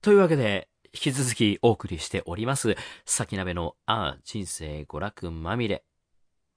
[0.00, 5.82] というわけで、引き続きお送りしております、先鍋のああ、人生娯楽まみれ。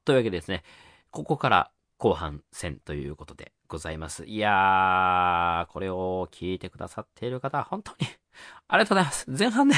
[0.06, 0.62] というわけでですね、
[1.10, 4.26] ここから後半戦ということでございます。
[4.26, 8.08] いやー、これを聞いてくださっている方、本当に、
[8.68, 9.26] ありがとうございます。
[9.28, 9.76] 前半ね、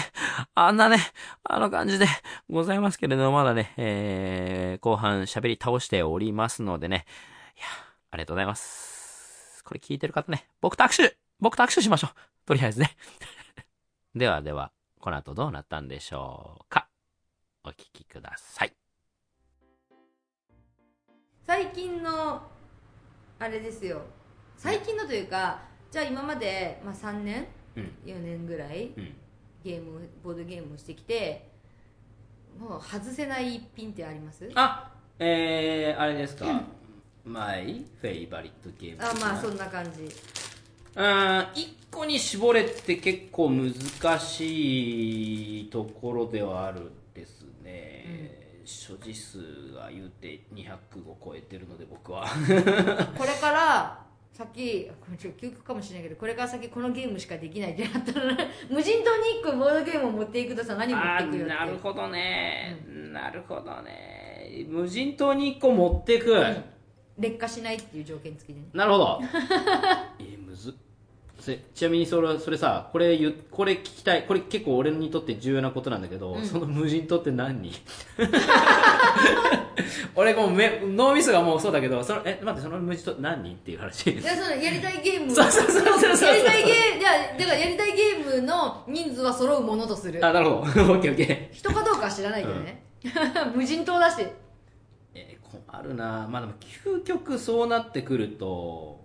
[0.56, 0.98] あんなね、
[1.46, 2.06] あの感じで
[2.50, 7.06] ございますけれども、まだね、えー、後半喋り倒しておりますのでね、
[7.56, 7.66] いや、
[8.12, 9.64] ありがとうございます。
[9.64, 12.98] これ聞いてる方ね、僕と握手僕と握手しましょうとりあえずね。
[14.16, 16.88] ではでは、この後どうなったんでしょうか？
[17.64, 18.74] お聞きください。
[21.46, 22.42] 最近の
[23.40, 24.02] あれですよ
[24.56, 25.60] 最近のというか
[25.92, 27.48] じゃあ今まで、まあ、3年？
[27.76, 27.92] うん。
[28.06, 28.94] 4年ぐらい？
[28.96, 29.16] うん。
[29.64, 31.50] ゲームボードゲームをしてきて
[32.60, 34.48] もう外せない一品ってあります？
[34.54, 36.62] あ、えー、あれですか？
[37.26, 39.04] マイフェイバリットゲーム。
[39.04, 40.08] あまあそんな感じ
[40.96, 48.62] うん、一個に絞れって結構難しいところではあるですね。
[48.66, 49.38] 所持数
[49.76, 52.26] が言うて200を超えてるので僕は。
[53.18, 58.38] これから先これちょっと究極かもしれないけどこれから先このゲームしかできないってなったら
[58.70, 61.56] 無人島に1個ボードゲームを持っていくとさ何持っていくよって。
[61.56, 64.66] なるほどね、なるほどね。
[64.68, 66.36] 無人島に1個持ってく、
[67.18, 68.68] 劣化しないっていう条件付きでね。
[68.74, 69.22] なるほど。
[70.20, 70.76] えーむず
[71.76, 73.18] ちなみにそれそれさこれ
[73.52, 77.70] これ聞きたいこれ結構俺にとって重要なことなんだけど、その無人島って何？
[77.70, 77.82] 人
[80.16, 83.44] 俺もうめ脳みそがもうそうだけどそのえ待ってその無人島何？
[83.44, 84.12] 人っていう話。
[84.12, 85.34] いやそのやりたいゲーム。
[85.34, 86.30] そうそうそうそうそう。
[86.30, 90.26] やりたいゲームいやだからやりたいゲームの人数は揃うものとする。
[90.26, 90.58] あなるほど。
[90.94, 91.56] オッケーオッケー。
[91.56, 92.84] 人かどうかは知らないけどね、
[93.56, 94.26] 無人島だし。
[95.16, 96.28] えー困るな。
[96.30, 99.04] まあでも究極そうなってくると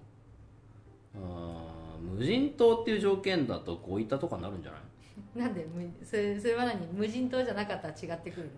[1.15, 1.58] うーん
[2.01, 4.81] 無人島っていう条件だとゴイタとかになるんじゃない？
[5.39, 6.87] なんでむそれそれは何？
[6.93, 8.51] 無人島じゃなかったら違ってくるの？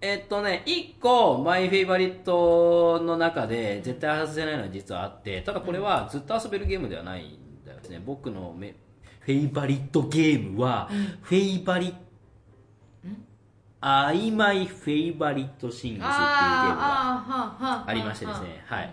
[0.00, 8.00] えっとね1個マイフェイバリットの中で絶対外せないのは実はあってただこれはずっと遊べるゲームではないんだよね。
[8.04, 8.74] 僕のめ
[9.20, 10.88] フェイバリットゲームは、
[11.20, 11.98] フェイバリット
[13.80, 18.90] アイマイフェイバリットシングスっていうゲームがありましてですね、はい。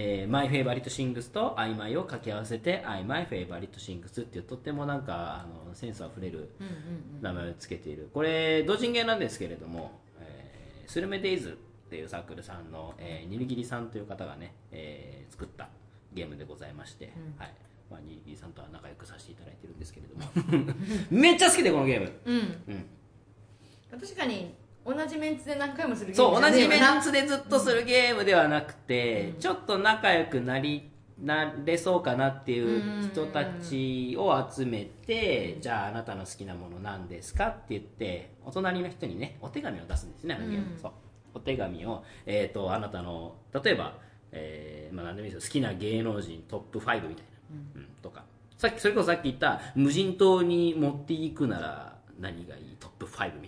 [0.00, 6.70] えー、マイフェイバリットシングスとアイマイを掛け合わせて、アイマイフェイバリットシングスっていうとってもなんか、あの、センスあふれるうんう
[7.18, 8.08] ん名前をつけている。
[8.14, 15.68] これ、同人ゲーなんですけれども、えースルメデイズっていうサークルさんの、えー、ニルギリさんという方がね、えー作った
[16.12, 17.54] ゲームでございまして、はい。
[17.90, 20.74] まあ、ニルギリさんとは仲良くさせていただいてるんですけれども。
[21.10, 22.12] めっちゃ好きで、このゲーム。
[22.24, 24.00] うんうんうん。
[24.00, 24.54] 確かに
[24.88, 30.90] 同じメンツで何回もするゲーそう、同ムじメンツでずっとするゲームではなくて、ちょっと仲良くなり、
[31.20, 40.72] なれそうかなっていう人たちを集めて、じゃああなたの好きなもの何ですかって言って、お隣の人にね、お手紙を出すんですね、あのゲーム。
[40.72, 40.78] うん。
[40.80, 40.92] そう。
[41.34, 43.98] お手紙を、えっ、と、あなたの、例えば、
[44.32, 47.26] えー、まあ何でもいいですよ、好きな芸能人トップ5みたい
[47.74, 48.24] な、うん、とか。
[48.56, 52.76] さっき、それこそさっき言った、無人島に持っていくなら何がいい？
[52.78, 53.47] トップ5み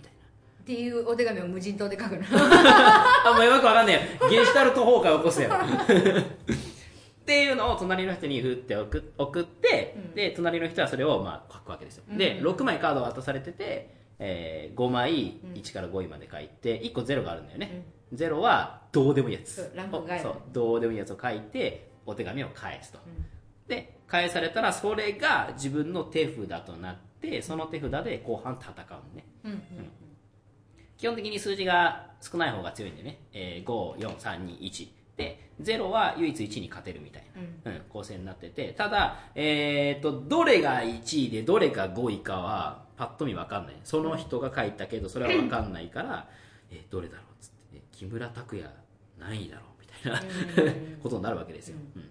[0.61, 4.29] っていうお手紙を無人島で書くの あ、もうよくわかんねえよ。
[4.29, 5.49] ゲシュタルト崩壊起こすよ。
[5.49, 12.03] っていうのを隣の人に振って送送って、で、隣の人はそれをまあ書くわけですよ。
[12.15, 17.85] で、6枚カードが渡されてて、えー5枚、1から5位まで書いて、1個0があるんだよね。
[18.13, 19.71] 0はどうでもいいやつ。
[20.21, 22.99] そうどうでもいいやつを書いて、お手紙を返すと。
[23.67, 29.25] で、返されたら、それが自分の手札となって、その手札で後半戦うのね。
[29.45, 29.59] うんうん
[31.01, 34.87] 基本的に数字が少ない方が強いんでね、えー、5、4、3、2、1。
[35.17, 37.23] で、0は唯一1に勝てるみたい
[37.65, 37.81] な、うん。
[37.89, 43.75] 構成になってて、ただ、えー、と、どれが1位でどれが5位かは、パッと見わかんない。
[43.83, 46.29] その人が書いたけど、それはわかんないから、
[46.69, 48.69] えーどれだろうっつって、ね、木村拓哉
[49.17, 51.77] 何位だろうみたいな ことになるわけですよ。
[51.95, 52.09] うん。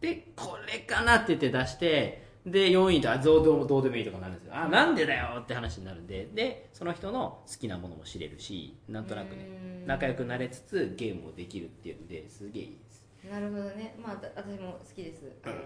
[0.00, 4.56] で、これかなって言って出して、で、4位だ、どうどうでもいいとかなるんですよ。
[4.56, 13.06] あ、なんでだよって話になるんで、で、その人の好きなものも知れるし、なんとなくね、仲良くなれつつゲームもできるっていうんで、すげえいいです。
[13.30, 13.94] なるほどね。
[14.02, 15.30] まあた私も好きです。
[15.42, 15.60] あれは、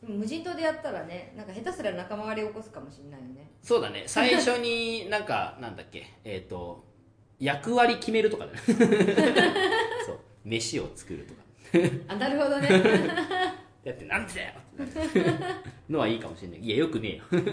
[0.00, 3.50] でも無人島でやったらねなんか下手すら仲間割れ起こすかもしれないよね。
[3.62, 6.84] そうだね、最初に なんか、なんだっけ、えっ、と、
[7.38, 8.58] 役割決めるとかだね。
[10.06, 11.48] そう、飯を作るとか。
[12.08, 12.68] あなるほどね
[13.84, 14.52] やって、なんでだよ
[14.82, 15.44] ってなる
[15.88, 16.60] のはいいかもしれない。
[16.60, 17.24] いや、よくねえよ。
[17.30, 17.44] なる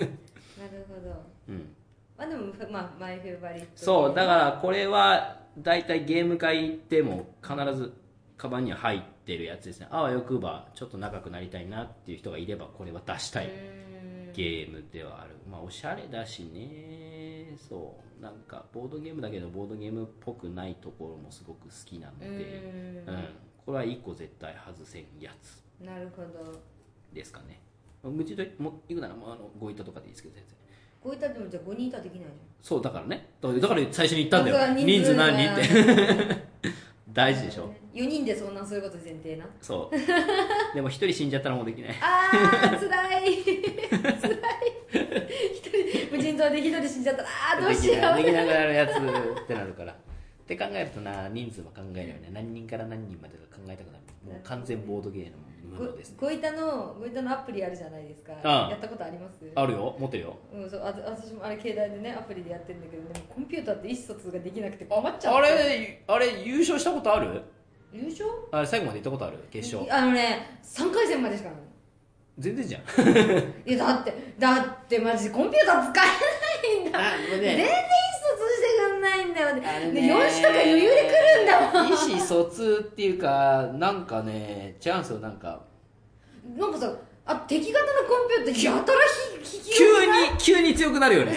[0.88, 1.76] ほどうん。
[2.18, 7.94] まあでもまあマイフェイバリットそう、だからこれは、だいたいゲーム会行っても必ず
[8.38, 9.88] カバンには入ってるやつですね。
[9.90, 13.50] あわよくば、ちょっと仲良くなりたいなっていう人がいれば、これは出したい。
[14.36, 23.26] ゲームではあるまあおしゃれだしねそうなんかボードゲームだけどボードゲームっぽくないところもすごく好きなので、うん
[23.66, 26.60] これは1個絶対外せんやつなるほど。
[27.14, 27.60] ですかね。
[28.04, 30.56] うちとも行くならもうあのご板とかでいいですけど全然。
[31.04, 32.34] ご板でもじゃあ5人いたらできないじゃん。
[32.62, 33.28] そうだからね。
[33.42, 34.74] だから最初に言ったんだよ。
[34.74, 36.46] 人数何人って。
[37.14, 37.72] 大事でしょ。
[37.94, 39.46] 4人でそんなそういうこと前提な。
[39.62, 40.76] そう。
[40.76, 41.96] でも1人死んじゃったらもうできない。
[42.02, 43.38] ああつらい。
[43.42, 44.42] つらい。
[45.54, 48.18] 一人無人島で1人死んじゃったらああどうしよう。
[48.18, 49.94] できながらやるやつってなるから。
[49.94, 49.96] っ
[50.46, 52.30] て考えるとな人数も考えるよね。
[52.34, 54.04] 何人から何人までか考えたくなる。
[54.26, 55.32] もう完全ボードゲーム
[55.76, 58.32] ものです、ね、ご板のご板のアプリあるじゃないですか。
[58.44, 59.46] やったことあります？
[59.54, 59.96] あるよ。
[60.00, 60.38] 持ってるよ。
[60.54, 67.42] うんそうあ私もあれ携帯でねアプリでやってるんだけどでもコンピューターって意思疎通ができなくて困っちゃうあれあれ優勝したことある？
[67.94, 68.26] 優勝？
[68.52, 69.38] あれ最後まで行ったことある？
[69.52, 69.94] 決勝。
[69.96, 71.60] あのね3回戦までしかない。
[72.38, 72.82] 全然じゃん。
[73.66, 77.68] いやだってだってマジコンピューター使えないんだ、ね、全然
[79.36, 80.14] だよ、ね、ね。
[80.14, 81.90] 4種とか余裕で来るんだもん。
[81.90, 85.62] 意思疎通っていうかなんかねチャンスをなんか。
[86.58, 86.94] なんかさ
[87.28, 89.00] あ敵型のコンピューターやたら
[89.42, 91.36] ひ急に急に強くなるよね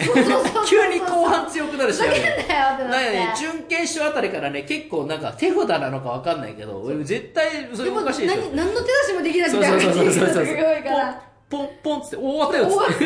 [0.66, 13.04] 急に後半強くなるしだけだよってなってね準決勝あたりからね結構なんか手札なのか分かんないけど俺絶対それおかしいでしょ何の手出しもできなくてそうそうそうそうそうすごいからポンポンっつって終わったよっつって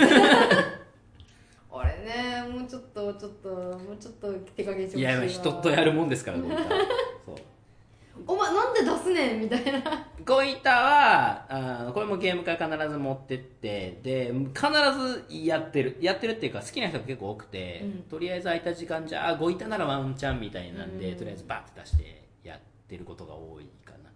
[2.62, 6.48] もうちょっとちょっともうちょっと手加減してほしいいや人とやるもんですからそう。
[8.26, 9.40] お前なんで出すねん？
[9.40, 10.06] みたいな。
[10.24, 11.46] ゴイタは
[11.88, 15.96] あこれもゲーム会必ず持ってってで必ずやってる。
[16.00, 24.10] やってるっていうか好きな人が結構多くて、うん、とりあえず空いた時間じゃあゴイタならワンチャンみたいなんで、うん、とりあえずバッて出してやってることが多いかな。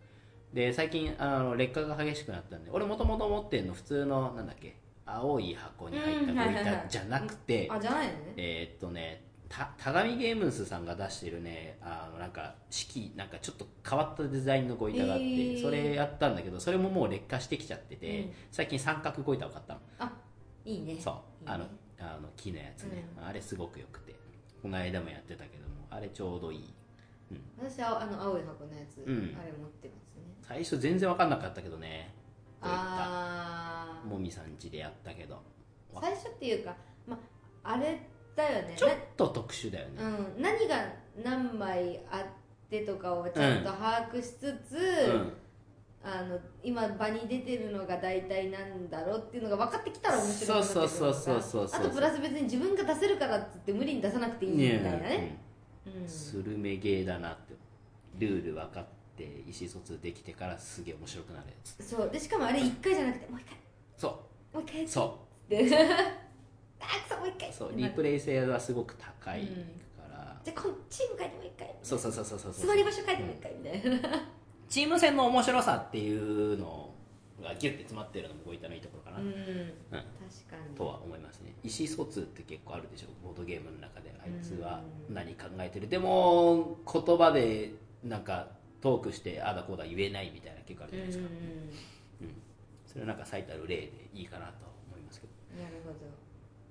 [0.53, 4.77] で最近あの劣化が激しくなったんで俺もともと持ってるの普通のなんだっけ？
[5.07, 8.19] 青い箱に入ったゴイタじゃなくて、あじゃないのね。
[8.37, 19.81] えー、っとねた田上ゲームズさんが出してるねあのなんか式なんかちょっと変わったデザインのゴイタがあって、えー、それやったんだけどそれももう劣化してきちゃってて、うん、最近三角ゴイタを買ったの。
[20.01, 20.13] あ
[20.65, 20.97] いいね。
[21.01, 21.15] そう。
[21.47, 21.67] あの
[21.99, 24.17] あの木のやつね、うん、あれすごくよくて。
[24.67, 26.75] この間もやってたけどもあれちょうどいい、
[27.31, 30.35] うん、私はあの青い箱のやつ、あれ持ってますね。
[30.43, 32.13] 最初全然分かんなかったけどね
[32.61, 35.43] ああもみさん家でやったけど。
[36.01, 36.77] 最初っていうか、
[37.07, 37.19] ま
[37.63, 38.01] あ、あれ
[38.35, 38.75] だよね。
[38.77, 40.93] ちょっと特殊だよね、うん、何が
[41.25, 44.77] 何枚あってとかをちゃんと把握しつつ、
[45.11, 45.33] うん。
[46.03, 55.39] あの今場に出てるのが大体なんだろうっていうのが分かってきたら面白いそうそうそうそうそうあとプラス別に自分が出せるからっつって無理に出さなくていいみたいなね、
[55.85, 57.57] うん、スルメゲーだなって。
[58.19, 58.87] ルール分かっ
[59.17, 62.11] て意思疎通できてからすげえ面白くなるやつそう。
[62.11, 63.57] でしかもあれ1回じゃなくてもう1回。
[63.97, 64.21] そ
[64.53, 64.57] う。
[64.57, 65.19] もう1回そ
[65.49, 65.51] う。
[65.51, 65.59] で
[66.81, 67.53] あくそもう一回。
[67.53, 67.73] そう。
[67.75, 69.53] リプレイ性はすごく高いか
[70.09, 71.75] ら、じゃあこチーム変えてもう一回。
[71.83, 74.29] そうそうそうそうそう座り場所変えてもう一回みたいな。
[74.69, 76.93] チーム戦の面白さっていうの
[77.43, 80.01] がギュッて詰まってるのもこういったのいいところかな、うん、うん、確
[80.51, 80.77] かに。
[80.77, 81.55] とは思いますね。
[81.63, 83.07] 意思疎通って結構あるでしょ。
[83.23, 85.89] ボードゲームの中であいつは何考えてる。
[85.89, 87.73] でも言葉で
[88.03, 88.49] なんか
[88.81, 91.25] トークしてああだこうだ言えないみたいな結構あるじゃないですか、
[92.21, 92.35] うん、うん、
[92.87, 94.53] それはなんか最たる例でいいかなと
[94.89, 95.63] 思いますけど。
[95.63, 95.97] なるほど。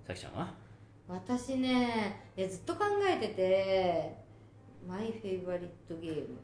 [0.08, 0.54] さきちゃんは？
[1.08, 4.16] 私ねいやずっと考えてて
[4.88, 6.38] マイフェイバリットゲーム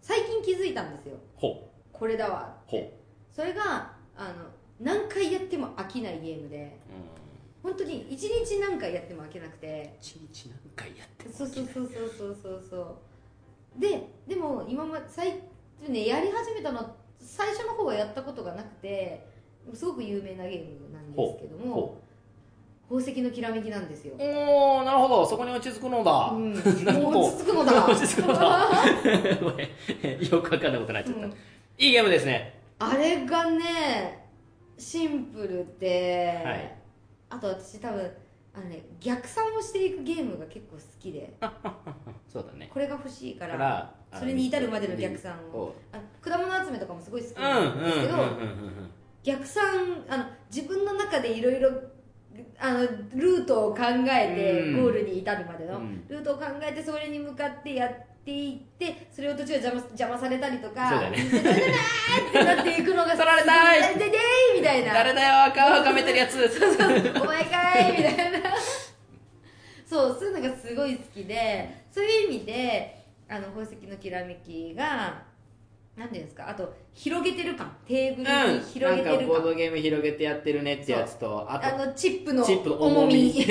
[0.00, 1.16] 最近気づいたんですよ。
[1.36, 1.70] ほう。
[1.92, 2.56] これだわ。
[2.66, 2.90] ほう。
[3.34, 4.34] それがあの
[4.80, 6.78] 何回やっても飽きないゲームで、
[7.64, 9.96] うん、本当に一日何回やっても飽きなくて。
[10.00, 12.96] 一日何回やってもそうそうそうそうそうそうそう
[13.78, 15.42] ででも今ま最
[15.88, 19.26] ねやり始めたの最初の方はやったことがなくて
[19.72, 22.00] すごく有名なゲームなんですけども
[22.88, 24.14] 宝石のきらめきなんですよ。
[24.18, 25.26] おおなるほど。
[25.26, 27.86] そこに落ち着くのだ、うん、落ち着くのだ。
[27.86, 28.68] 落ち着くのだ。
[30.30, 31.34] よくわかんないことになっちゃった、うん、い
[31.78, 32.60] いゲームですね。
[32.78, 34.28] あれがね
[34.76, 36.74] シンプルで、はい、
[37.30, 38.10] あと私多分
[38.54, 41.34] あのね逆算をしていくゲームが結構好きで
[42.34, 42.68] そうだね。
[42.72, 45.72] これが欲しいからそれに至るまでの逆算を。
[45.92, 48.16] あ果物集めとかもすごい好きなんですけど
[49.22, 49.64] 逆算
[50.08, 51.70] あの自分の中でいろいろ
[52.58, 52.80] あの
[53.14, 57.92] ルートを考えてゴールに至るまでの、うん、ルートを考えてそれに向かってやっ
[58.24, 64.92] ていってそれを途中で邪魔邪魔されたりとかそうだねってなっていくのが取られたいででーみたいな。
[64.92, 66.32] 誰だよ顔をかめてるやつ。
[66.50, 66.88] そうそう
[67.22, 68.40] お前かいみたいな
[69.94, 75.22] そうそういうのがすごい好きでそういう意味であの宝石のきらめきが
[75.96, 83.32] なんていうんですかあと広げてる感テーブルに広げてる感、うん、なんかボードゲーム広げてやってるねってやつとあとあのチップの重み。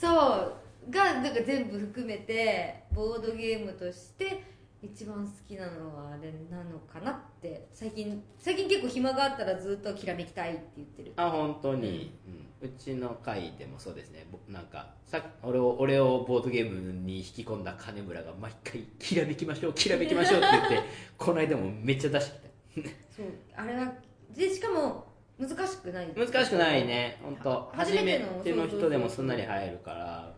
[0.00, 0.54] そう。
[0.90, 4.44] がなんか全部含めてボードゲームとして
[4.82, 7.66] 一番好きなのはあれなのかなって。
[7.72, 11.12] 最近最近結構暇があったらずっときらめきたいって言ってる。
[11.16, 14.26] あ本当に、うん、うちの会でもそうですね。
[14.48, 22.88] なんかさ俺を俺をボードゲームに引き込んだ金村が毎回「きらめきましょうきらめきましょう」って言って この間もめっちゃ出してきた。
[23.14, 23.26] そう。
[23.54, 23.92] あれは
[24.34, 25.04] でしかも
[25.38, 26.08] 難しくない。
[26.16, 27.20] 難しくないね。
[27.22, 27.70] 本当。
[27.74, 30.34] 初めての人でもすんなり入るから。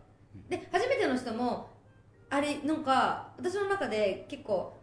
[0.49, 1.69] で初めての人も
[2.29, 4.73] あれなんか私の中で結構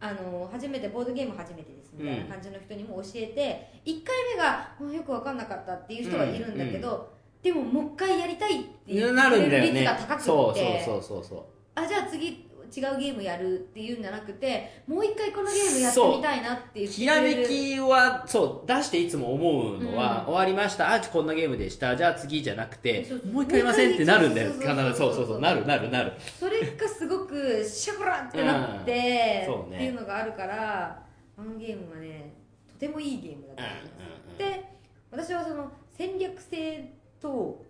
[0.00, 6.94] あの初めてボードゲーム初めてですみたいな感じの人にも教えて、うん、1回目がよく分かんなかったっていう人はいるんだけど、うん。
[6.94, 7.06] うん、
[7.42, 10.54] でももう一回やりたいっていう率が高くて、そう
[10.84, 11.42] そうそうそう
[11.74, 20.92] あじゃあ次違うゲームやるっていうんじゃなくてもう一回このゲームやってみたいなっていうひらめきはそう出していつも思うのは、うん、終わりました。
[20.92, 21.96] あこんなゲームでした。
[21.96, 24.52] じゃあ次じゃなくてもう一回やりませんってなるんだよ。
[24.52, 24.74] 必ず。
[24.96, 25.40] そうそうそう。
[25.40, 26.12] なるなるなる。
[26.38, 29.70] それがすごくシャコラってなって、うん。
[29.70, 31.02] ね、っていうのがあるから
[31.38, 32.34] あのゲームはね
[32.68, 34.64] とてもいいゲームだと思います、で
[35.10, 37.64] 私はその戦略性と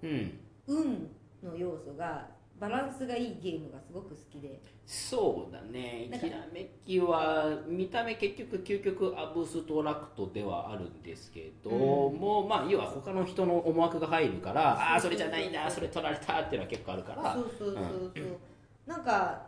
[0.66, 1.10] 運
[1.42, 2.26] の要素が
[2.58, 18.36] バランスがいいゲームがすごく好きでそうだねひらめきは見た目結局究極アブストラクトではあるんですけど、うん、もまあ要は他の人の思惑が入るからああそれじゃないんだそれ取られたっていうのは結構あるからそうそうそうそう、うん、
[18.86, 19.47] なんか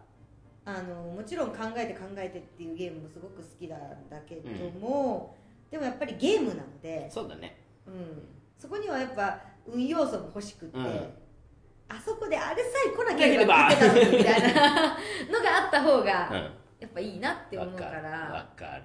[0.64, 8.22] あのもちろん考えて考えてっていうゲームもすごく好きなんだけども、うん、でもやっぱりゲームなのでそうだね、うん、
[8.58, 10.78] そこにはやっぱ運要素も欲しくて、
[11.88, 16.50] あそこであれさえ来なければ勝てたのにみたいなのがあった方が
[16.80, 18.10] やっぱいいなって思うから。
[18.10, 18.82] わかる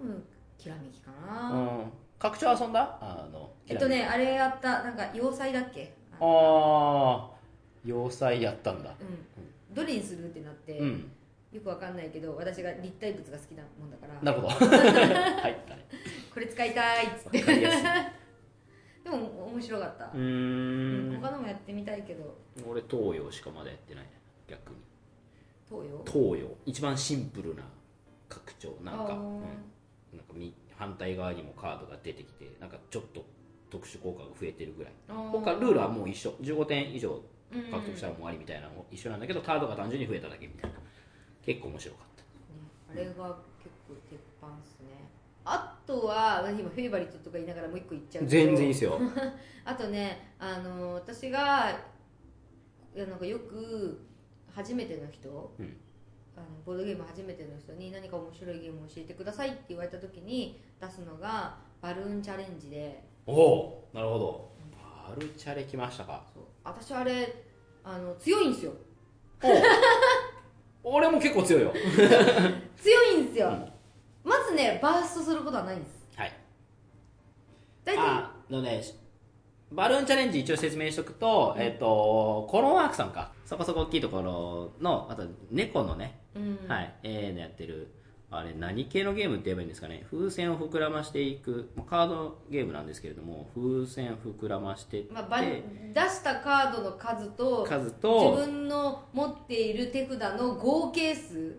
[0.00, 0.24] うん、うん、
[0.56, 2.98] きらめきかな、うん、拡張遊んだ？
[3.00, 5.92] あのえっとねあれやったなんか要塞だっけ？
[6.20, 7.30] ああ
[7.84, 9.26] 要塞やったんだ、うん、
[9.74, 11.10] どれにするってなって、うん、
[11.52, 14.20] よくわかんないけど私が立体物が好きなもんだから。
[14.22, 14.54] なるほど。
[14.76, 15.56] はい、
[16.32, 17.42] これ使いたいっつって。
[19.02, 20.10] でも面白かった。
[20.14, 21.18] うん。
[21.20, 22.36] 他のもやってみたいけど。
[22.66, 24.06] 俺東洋しかまだやってない。
[24.46, 24.76] 逆に。
[25.68, 26.04] 東洋？
[26.04, 26.56] 東洋。
[26.66, 27.62] 一番シンプルな
[28.28, 28.76] 拡張。
[28.82, 30.34] なんか、うん、なんか
[30.76, 33.24] 反対側にもカードが出てきてなんかちょっと
[33.70, 34.92] 特殊効果が増えてるぐらい。
[35.08, 36.30] 他ルールはもう一緒。
[36.40, 40.76] 15点以上獲得したらもう終わりみたいなのも一緒なんだけど、カードが単純に増えただけみたいな。
[41.42, 43.18] 結構面白かった、あれが結
[43.88, 45.10] 構鉄板っすね。
[45.44, 49.00] あとは今フェイバリットとか言いながらもう一個言っちゃう全然いいですよ。
[49.64, 51.80] あとねあの私が
[52.94, 54.06] なんかよく
[54.52, 55.76] 初めての人、うん、
[56.36, 63.02] あのボードゲーム初めての人に何か面白いゲームを教えてくださいって言われた時に出すのがバルーンチャレンジで。
[63.26, 64.52] おおなるほど、
[65.08, 66.24] バルチャレきましたか。
[66.34, 67.44] そう私あれ
[67.84, 68.72] あの強いんですよ。
[70.82, 71.72] 俺も結構強いよ。
[72.76, 73.72] 強いんですよ、うん。
[74.24, 76.06] まずねバーストすることはないんです。
[76.16, 76.32] はい。
[77.84, 78.82] 大体あのね
[79.72, 83.32] バルーンチャレンジ一応説明しとくと、うん、えっ、ー、とコロンワークさんか。
[83.44, 86.94] そこそこ大きいところのあと猫のね、うん、はい。
[87.02, 87.88] えー、のやってる
[88.32, 90.06] あれ何系のゲームって言えばいいんですかね？
[90.08, 91.68] 風船を膨らましていく。
[91.88, 95.58] カードゲームなんですけれども風船膨らましてって、まあ、出
[95.94, 101.58] したカードの数と数と自分の持っている手札の合計数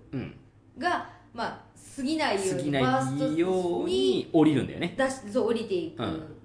[0.78, 1.62] が、うん、まあ
[1.98, 4.96] 過ぎないようにバーストように降りるんだよね。
[4.98, 6.04] 出しそう降りていく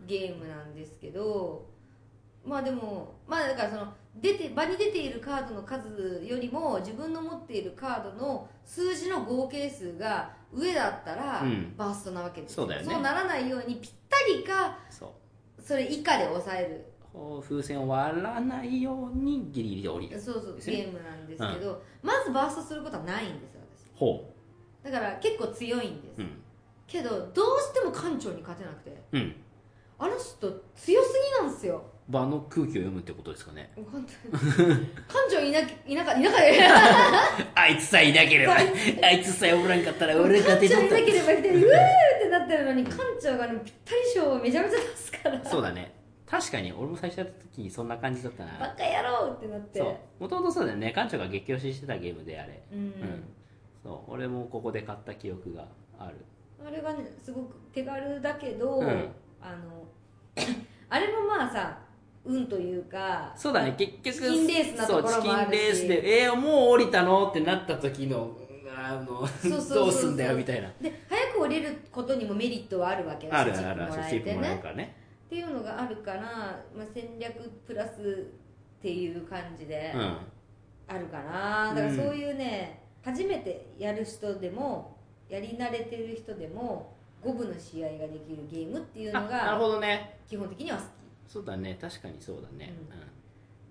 [0.09, 1.65] ゲームなんですけど、
[2.45, 11.45] うん、まあでもまあだからその出て場に出ているカードの数よりも自分の持っているカードの数字の合計数が上だったら
[11.77, 12.93] バーストなわけです、うん、そうだよね。
[12.93, 14.79] そうならないようにぴったりか
[15.63, 16.85] それ以下で抑える。
[17.43, 20.21] 風船を割らないようにギリギリで降りる。
[20.21, 23.99] そうそうゲームなんですけど、うん、まずバーストすることはないんですよ私。
[23.99, 24.37] ほう。
[24.85, 26.31] だから結構強いんです、うん、
[26.87, 27.27] けどどう
[27.61, 29.35] しても館長に勝てなくて、うん、
[29.99, 33.71] あの人強すぎなんですよ場の空気を読むってことですかね。
[33.77, 34.07] 館
[35.31, 35.51] 長い。
[35.51, 36.61] ないなかいなかで
[37.55, 38.57] あいつさえいなければ
[39.03, 45.07] あいつさえおらんかったら俺が館長いなければいてうーってなってるのに館長が、ね、ぴったり賞をめちゃめちゃ出す。
[45.13, 45.95] からそうだね。
[46.27, 48.53] 確かに俺も最初やった時にそんな感じだったな。
[48.59, 49.81] バカ野郎ってなって。
[49.81, 50.93] もともとそうだよね。
[50.93, 52.63] 館長が激推ししてたゲームであれ。
[52.73, 53.25] うん、うん。
[53.83, 54.13] そう。
[54.13, 55.67] 俺もここで買った記憶が
[55.99, 56.17] ある。
[56.65, 59.09] あれがねすごく手軽だけど、うん、
[59.41, 59.87] あの
[60.89, 61.79] あれもまあさ
[62.27, 63.75] 運というかそうだね。
[63.79, 65.23] 結局チキンレースなところもあるし。
[65.23, 67.29] チキンレースでえー、もう降りたの？
[67.29, 68.37] ってなった時の
[68.79, 69.27] あの
[69.75, 70.71] どうすんだよみたいな。
[70.81, 73.93] で早く降りることにもメリットはあるわけだしあるあるある。
[74.11, 74.95] チップもらからね。
[75.27, 77.35] っていうのがあるから、まあ、戦略
[77.67, 78.29] プラス
[78.79, 79.93] っていう感じで
[80.87, 84.97] あるかな、うん、だからそういうね、初めてやる人でも
[85.29, 90.17] やり慣れてる人でも五分の試合ができるゲームっていうのがなるほどね。
[90.29, 90.87] 基本的には好き
[91.27, 92.73] そうだね確かにそうだね、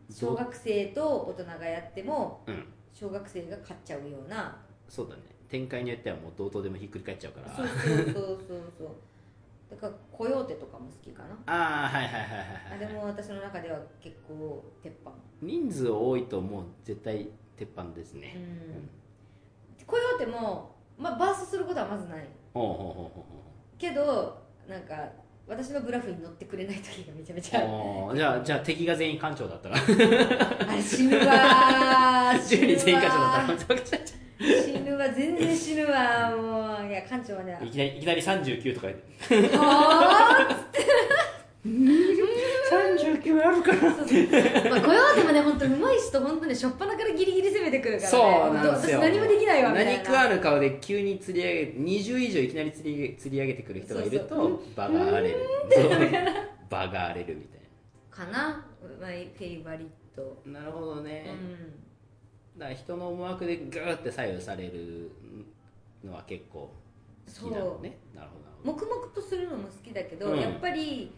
[0.10, 4.58] うん、小学生と大人がやっても、うん、小学生が勝っちゃうような。
[4.88, 5.22] そうだね。
[5.50, 7.56] 展開によってはもうどうとでもひっくり返っちゃうから。
[7.56, 8.88] そうそうそうそう
[9.70, 11.30] だからコヨーテとかも好きかな。
[11.46, 15.12] ああはいはいはいはいあでも私の中では結構鉄板。
[15.42, 18.46] 人数多いともう絶対鉄板ですね、うん、う
[18.82, 18.90] ん、
[19.86, 22.28] コヨーテも、まあ、バースすることはまずない。
[22.54, 23.26] ほうほうほうほ
[23.76, 23.78] う。
[23.78, 24.94] けどなんか
[25.48, 27.60] 私のブラフに乗ってくれない時がめちゃめちゃ
[28.16, 29.76] じゃあじゃあ敵が全員艦長だったら。
[29.76, 33.12] あれ死ぬわ10人 全員艦
[33.48, 33.80] 長だったら。
[34.40, 36.90] 死ぬわ全然死ぬわもう。
[36.90, 39.58] いや館長はねいきなりいきなり39とか言って。
[39.58, 40.80] はあっつって
[43.14, 49.00] 39あるからまあ、雇用でもね本当うまい人本当にしょっぱなからギリギリ攻めてくるから、ね、そうなんですよ。
[49.00, 49.92] 何もできないわみたいな。
[49.92, 55.38] 何食わぬ顔で急に釣り上げ20以上いきなり釣り釣り上げてくる人がいると場が荒れる。
[56.70, 57.62] 場が荒れるみたい
[58.20, 58.32] な。
[58.32, 58.66] かな？
[59.02, 60.42] マイフェイバリット。
[60.46, 61.26] なるほどね、
[62.56, 62.60] うん。
[62.60, 65.12] だから人の思惑でグーって左右される
[66.04, 66.72] のは結構
[67.28, 67.98] 好きなのね。
[68.16, 71.12] なるほど黙々とするのも好きだけど、うん、やっぱり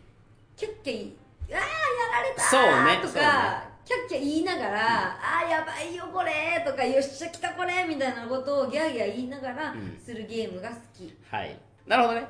[0.57, 1.13] キャッキャ
[1.53, 1.63] 「ああや
[2.21, 2.43] られた!」
[3.01, 3.21] とか、
[3.61, 12.27] ね、キャッキャ言いながら「うん、ああやばいよこれ!」とか「よっしゃ来たこれ!」みたいなことをギャーギャー言いながらするゲームが好き、うん、はいなるほどね、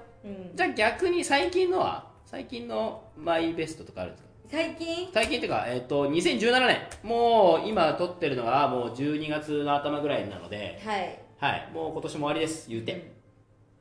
[0.53, 4.29] じゃあ逆に最近のは最近のマイベストとかあるんですか？
[4.49, 5.09] 最近？
[5.11, 6.77] 最近っていうか、えっ、ー、と、2017年。
[7.03, 11.19] もう、今撮ってるのは、もう12月の頭ぐらいなので、はい。
[11.37, 11.69] はい。
[11.73, 12.93] もう今年も終わりです、言うて。
[12.93, 13.01] うん、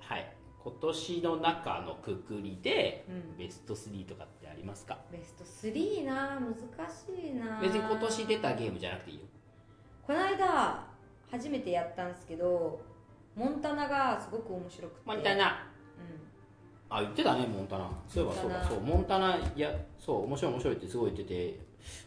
[0.01, 0.33] はい。
[0.65, 4.99] 今年の中のくくりで、うん、ベスト3とかってありますか？
[5.13, 7.61] ベスト3な難しいな。
[7.61, 9.23] 別に今年出たゲームじゃなくていいよ。
[10.07, 10.85] この間、
[11.31, 12.81] 初めてやったんですけど、
[13.35, 15.01] モンタナがすごく面白くて。
[15.05, 15.71] モンタナ。
[16.89, 17.91] あ言ってたねモンタナ。
[18.09, 18.65] そういえばそうだ。
[18.65, 21.59] そうモンタナいやそう面白い面白いってすごい言ってて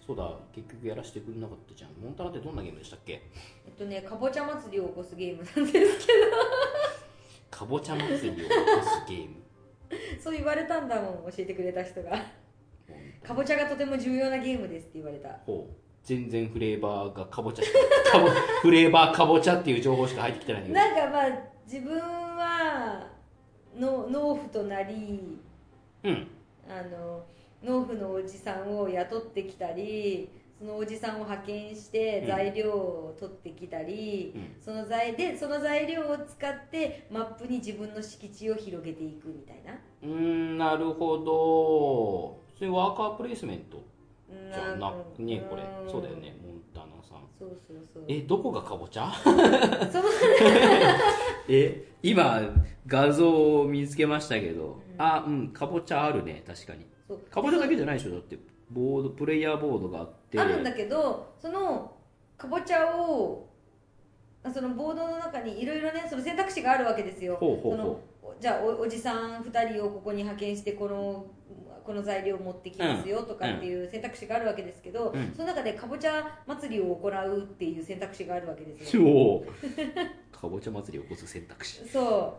[0.07, 1.91] そうだ結局やらせてくれなかったじゃん。
[2.01, 3.21] モンタナってどんなゲームでしたっけ？
[3.65, 6.27] えっとねかぼちゃ祭りを起こすゲームなんですけど。
[7.51, 9.35] かぼちゃ祭りを起こすゲーム？
[10.23, 12.11] そう言われたんだもん教えてくれた人が
[13.23, 15.29] かぼちゃがとても重要なゲームですって言われた。
[15.45, 15.79] ほう。
[16.03, 17.77] 全然フレーバーがかぼちゃしか
[18.61, 21.29] フレーバーかぼちゃっていう情報しか入ってきてないなんかまあ
[21.65, 23.05] 自分は
[23.77, 25.37] の農夫となり、
[26.03, 26.27] うん、
[26.67, 27.23] あの
[27.63, 30.29] 農夫のおじさんを雇ってきたり
[30.59, 39.79] そのおじさんを派遣して材料を取ってきたり、うん、その材でその材料を使ってマップに自分の敷地を広げていくみたいな。
[40.03, 42.41] うんなるほど。
[42.57, 43.81] それワーカープレイスメント？
[44.53, 45.63] じゃなくねこれ。
[45.89, 47.19] そうだよねモンタナさん。
[47.39, 48.03] そうそうそう。
[48.09, 49.13] えどこがかぼちゃ
[51.47, 52.41] え今
[52.85, 56.85] 画像を見つけましたけど、うん、あうんかぼちゃあるね確かに。
[57.31, 58.37] かぼちゃだけじゃないでしょだって
[58.69, 60.39] ボードプレイヤーボードがあって。
[60.39, 61.95] あるんだけどその
[62.37, 63.49] かぼちゃを
[64.53, 67.35] そのボードの中にいろいろねその選択肢があるわけですよ。
[67.35, 68.41] ほうほうほう。
[68.41, 71.25] じゃあおおじさん2人をここに派遣してこの
[71.83, 79.03] この材料を持ってきますよとかっていう選択肢があるわけですけど、うん、その中でかぼちゃ祭りを行うっていう選択肢があるわけですよ。
[80.31, 81.87] かぼちゃ祭りを起こす選択肢。
[81.87, 82.37] そ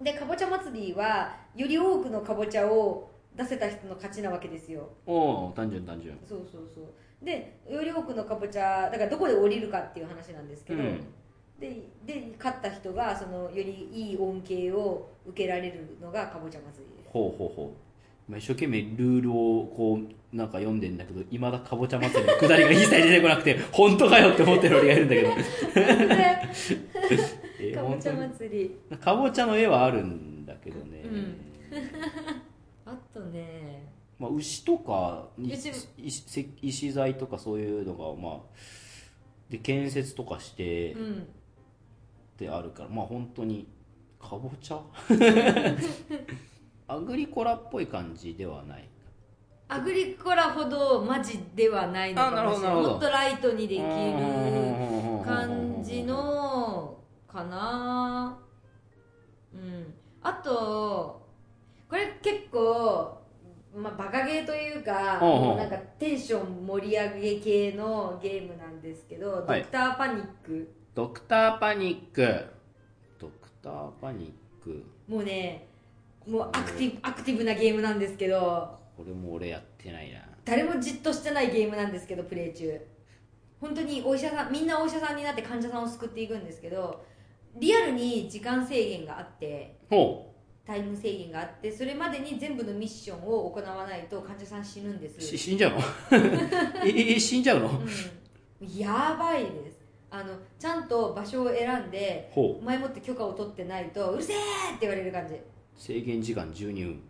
[0.00, 0.04] う。
[0.04, 4.88] でかぼちゃ祭りはより多くのかぼちゃを出せた人の勝ちなわけですよ。
[5.06, 6.16] おお単純単純。
[6.26, 6.84] そうそうそう。
[7.24, 11.00] でより多くのかぼちゃだからどこで降りるかっていう話なんですけど、うん、
[11.58, 17.10] でで勝った人がそのよりいい恩恵を受けられるのがかぼちゃ祭りです。
[17.12, 17.84] ほうほうほう。
[18.38, 25.30] 一生懸命ルールをこうなんか読んでんだけどいまだかぼちゃ祭りのくだりが一切出てこなくて 本当かよって思ってる俺がいるんだけど。
[27.74, 28.74] かぼちゃ祭り。
[28.96, 31.36] かぼちゃの絵はあるんだけどね、うん、
[32.86, 35.70] あとね、まあ、牛とか石
[36.62, 38.40] 石材とかそういうのがまあ
[39.50, 41.28] で建設とかして、うん、
[42.38, 43.66] であるからまあ本当に
[44.20, 44.80] かぼちゃ？
[46.86, 48.88] アグリコラっぽい感じではない。
[49.68, 52.76] アグリコラほどマジではないのかもしれない。
[52.76, 53.86] もっとライトにできる
[55.24, 58.38] 感じのかな。
[59.54, 59.94] うん。
[60.22, 61.23] あと
[61.88, 63.22] これ結構
[63.74, 70.74] まあ、バカゲーというか、もうなんかテンション盛り上げ系のゲームなんですけど、はい、ドクターパニック。
[70.94, 72.54] ドクターパニック。
[73.64, 74.84] ターパニック。
[75.08, 75.66] もうね
[76.28, 80.20] もうアクティブアクティブなゲームなんですけどこれも俺やってないな。
[80.44, 82.78] 誰もじっとしてないゲームなんですけどプレイ中。
[83.60, 87.02] 本当にお医者さんみんなお医者さんになって患者さんを救っていくんですけど
[87.56, 90.33] リアルに時間制限があってほ
[90.66, 95.20] タイム制限があってそれまでに全部のミッションを行わないと患者さん死ぬんです。
[95.36, 95.78] 死んじゃうの？
[96.86, 97.82] え死んじゃうの？
[98.62, 99.84] うん、やばいです。
[100.10, 104.38] あのちゃんと場所を選んでほ前もって許可を取ってないとうるせえっ
[104.78, 105.40] て言われる感じ、う
[105.76, 107.02] 制限時間12分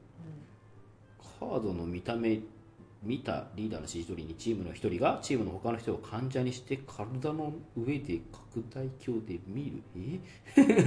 [1.38, 2.40] カードの見た目
[3.02, 9.82] 見たリーダーの指示通りにチームの一人がチームの他の人を患者にして体の上で拡大鏡で見る。
[10.56, 10.86] え？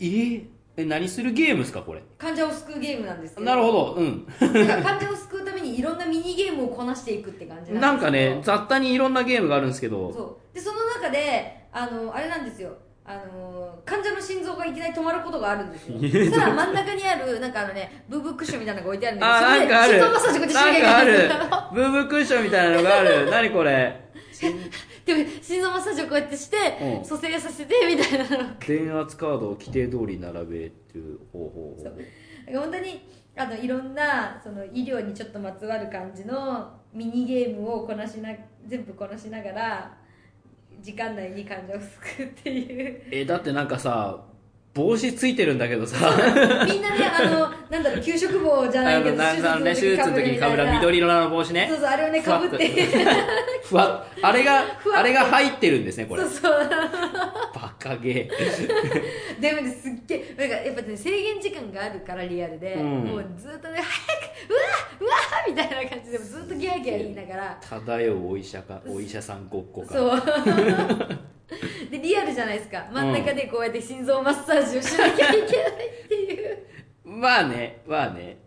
[0.00, 0.46] え？
[0.78, 2.02] え何するゲームですかこれ？
[2.18, 3.46] 患者を救うゲームなんですけど。
[3.46, 4.26] なるほどうん。
[4.26, 4.32] だ
[4.66, 7.80] から患者を救うためにいろんなミニゲームをこなしていくって感じなんですけど。
[7.80, 10.12] なんかね雑多にいろんなゲームがあるんですけど。
[10.12, 10.54] そう。
[10.54, 12.72] でその中であのあれなんですよ。
[13.08, 15.96] あの患者の心臓がいきなり止まることがあるんですよ。
[16.00, 19.92] そしたら真ん中にあるなんかあのねブーブークッションみたいなのが置いてあるんですあーなんかある。
[19.92, 23.30] 心臓マッサージこうやってしなきゃいけなんブーブークッションみたいなのがある。
[23.30, 24.00] 何これ？
[25.06, 26.56] でも心臓マッサージをこうやってして
[26.98, 27.04] うん。
[27.04, 28.58] 蘇生させてみたいなの。
[28.58, 31.96] 電圧カードを規定通り並べっていう方法そう。
[32.52, 38.30] 本当にあのいろんなその医療にちょっとまつわる感じのミニゲームをこなしな
[38.66, 39.96] 全部こなしながら
[40.82, 43.02] 時間内に患者を救うっていう。
[43.12, 44.24] えだってなんかさ
[44.74, 45.96] 帽子ついてるんだけどさ。
[46.68, 51.66] みんなねあのなんだろう給食帽じゃないけどあのなん手術の時にかぶる緑色の帽子ね。
[51.68, 52.68] そうそうあれをねかぶって
[53.68, 54.62] ふわっあれが
[54.94, 56.22] あれが入ってるんですねこれ。
[56.22, 56.68] そうそう。
[57.54, 58.30] バカゲ
[59.40, 63.04] でもねすっげえなんかやっぱね制限時間があるからリアルで、うん。
[63.04, 64.60] もうずっとね早くうわ
[65.00, 65.10] うわ
[65.48, 67.58] みたいな感じでずっとギャーギャー言いながら。
[67.60, 70.22] 漂うお医者かお医者さんごっこかそう。
[71.90, 72.88] でリアルじゃないですか。
[72.92, 75.46] 真ん中でこうやって心臓マッサージをしなきゃいけない
[76.04, 76.58] っていう。
[77.04, 78.45] まあねまあね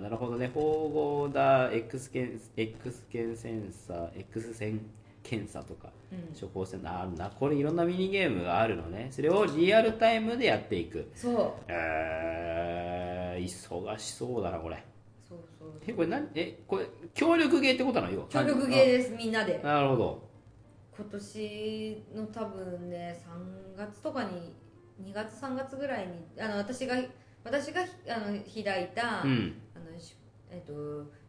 [0.00, 0.50] なるほどね。
[0.54, 4.80] 縫合だ X 検 X 検センサー X 線
[5.22, 5.90] 検査とか、
[6.38, 7.30] 処方箋あるな。
[7.30, 9.08] これいろんなミニゲームがあるのね。
[9.10, 11.10] それをリアルタイムでやっていく。
[11.14, 11.52] そう。
[11.68, 14.82] えー、忙しそうだなこれ。
[15.28, 15.72] そうそう。
[15.86, 16.28] えこれ何？
[16.34, 18.12] えこれ協力ゲーってことなの？
[18.12, 19.60] よ協力ゲーですみんなで。
[19.62, 20.30] あなるほど。
[20.96, 23.22] 今年の多分ね
[23.74, 24.54] 3月とかに
[25.02, 26.94] 2月3月ぐらいにあの私が
[27.44, 29.54] 私があの開いた、うん
[30.50, 30.72] えっと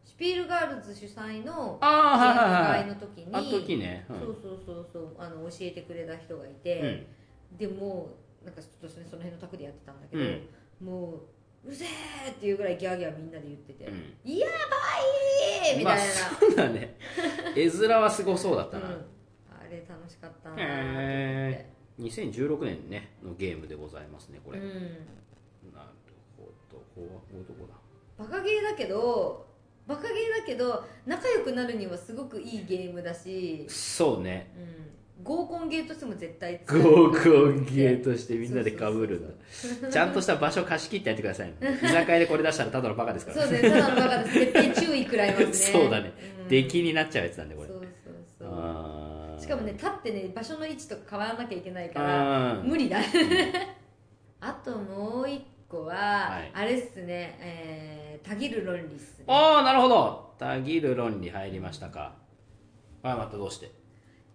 [0.04, 4.06] シュピールガールズ主催のああはいはいはい会の時にあの時ね。
[4.10, 4.20] うん。
[4.20, 7.08] そうそうそうそうあの教えてくれた人がいて、
[7.58, 8.10] でも
[8.44, 10.24] うなんかちょっとその辺の卓でやってたんだけど、
[10.84, 11.22] も
[11.64, 14.38] ううるせえっていうぐらいギャーギャーみんなで言ってて、うん。
[14.38, 16.96] やばいみまあたいな、そうだね
[17.56, 21.00] 絵面はすごそうだったな、うん、あれ楽しかったなーって思って。
[21.00, 24.66] へ2016年ねのゲームでございますねこれ、うん。
[25.72, 25.90] なる
[26.36, 26.78] ほど。
[26.80, 27.81] ここどこだ
[28.22, 29.48] バカゲーだけど
[29.88, 34.52] バカゲーだけど仲良くなるにはすごくいいゲームだし、そうね。
[35.20, 39.28] うん、合コンゲーとしても絶対合コンゲーとしてみんなでかぶるん
[39.82, 39.90] だ。
[39.90, 43.42] ちゃんとした場所貸し切ってやってください ね居酒屋でこれ出したらただのバカですから。
[43.42, 44.40] そうねただのバカです。
[44.40, 45.54] 絶対注意食らいますね。
[45.82, 46.48] そうだね、うん。
[46.48, 47.68] 出来になっちゃうやつなんでこれ。
[47.68, 47.88] そうそう
[48.40, 49.42] そう。
[49.42, 53.00] しかもね立ってね場所の位置とか変わらなきゃいけないから無理だ。
[54.40, 56.52] あともう一個は、はい。
[56.54, 59.26] あれっすね、えー、たぎる論理っすね。
[59.28, 60.34] ああなるほど。
[60.38, 62.14] たぎる論理入りましたか。
[63.04, 63.72] あまたどうして？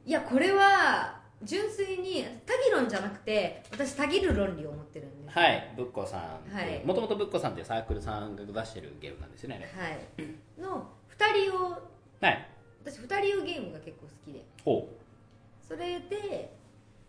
[0.06, 5.38] いやこれは純粋にたぎ論じゃなくて私たぎる論理を持ってるんです。
[5.38, 5.74] はい。
[5.76, 6.82] ぶっこさんはい。
[6.84, 10.60] もともとぶっこさんっていうサークルさんが出してるゲームなんですよねはい。
[10.60, 12.48] の2人用はい。
[12.84, 14.44] 私2人用ゲームが結構好きで。
[14.64, 14.88] ほ
[15.68, 16.54] それで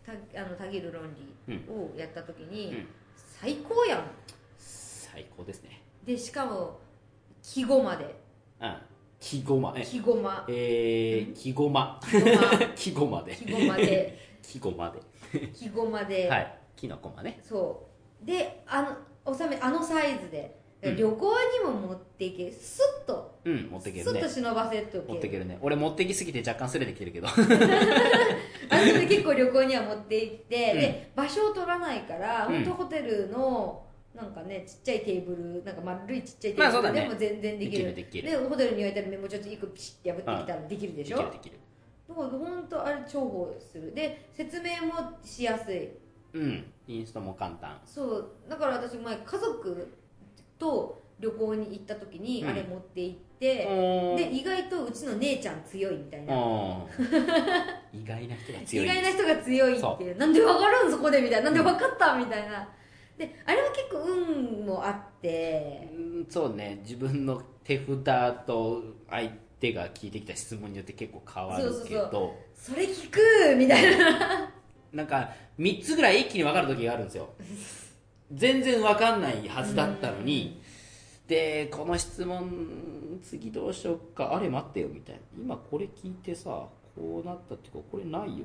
[0.04, 1.04] たあのたぎる論
[1.46, 2.88] 理をやった時に、うん。
[3.16, 4.07] 最高やん
[6.08, 6.80] でしかも
[7.42, 8.18] 季語まで。
[8.62, 8.76] うん。
[9.20, 9.74] 木ごま。
[9.76, 9.84] え。
[9.84, 10.46] 季語ま。
[10.48, 12.00] えー、木ごま。
[12.02, 12.50] 季語ま。
[12.74, 13.36] 木ごまで。
[13.44, 14.16] 季語まで。
[14.42, 15.48] 木ごまで。
[15.52, 16.58] 季語まで、はい。
[16.76, 17.86] 木のこまねそ
[18.22, 18.26] う。
[18.26, 20.96] であの収めあのサイズで、うん。
[20.96, 21.34] 旅行
[21.66, 23.40] にも持っていけスッと。
[23.44, 24.20] うん持っていけるね。
[24.22, 25.58] スッと忍ばせておけ持っていけるね。
[25.60, 27.28] 俺持ってきすぎて若干すれてきてるけど。
[27.28, 30.80] あそれで結構旅行には持って行って、うん。
[30.80, 38.30] で場所を取らないから、うん本当ホテルのなんかねちっちゃいテーブルなんか丸いちっちゃいテーブルでも全然できる,、できるできる。
[38.30, 41.58] でホテルに置いてあるメモ帳ち1個ピシッて破ってきたらできるででしょ、きるできる。
[42.08, 43.94] だから本当あれ重宝する。
[43.94, 45.90] で説明もしやすい。
[46.32, 46.72] うん。
[46.86, 47.80] インストも簡単。
[47.84, 48.30] そう。
[48.48, 49.94] だから私前家族
[50.58, 56.34] と旅行に行った時にあれ持って行って、うん、で意外とうちの姉ちゃん強いみたいな。
[57.92, 58.86] 意外な人が強い。
[58.86, 60.16] 意外な人が強いっていう。
[60.16, 61.50] なんで分かるんそこでみたいな。
[61.50, 62.68] なんで分かったみたいな
[63.18, 65.90] であれは結構運もあって。
[65.92, 66.80] うんそうね。
[66.82, 72.36] 自分の手札と相手が聞いてきた質問によって結構変わるけど。
[72.54, 74.50] それ聞くみたいな。
[74.92, 77.28] なんか3つぐらい一気に分かる時があるんですよ。
[78.32, 80.60] 全然分かんないはずだったのに、
[81.26, 84.34] でこの質問次どうしようか。
[84.34, 85.20] あれ待ってよみたいな。
[85.36, 86.50] 今これ聞いてさ
[86.94, 88.44] こうなったっていうかこれないよ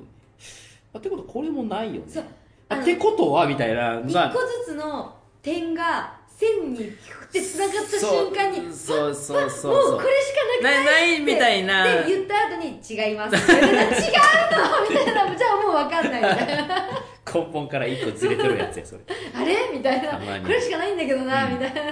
[0.92, 6.92] あってことこれもないよねあってことはみたいな一個ずつの点が線にっ
[7.30, 11.20] てつながった瞬間にそうそうそうもうこれしかなくない？
[11.20, 11.84] みたいな。
[11.84, 14.88] で言った後に「違います」違うの？
[14.88, 16.34] みたいなじゃあもう分かんない。
[16.34, 16.88] みたいな
[17.32, 19.00] 根本から一個ずれてるやつやそれ。
[19.34, 19.56] あれ？
[19.72, 20.18] みたいな。
[20.40, 21.82] これしかないんだけどな、うん、みたいな。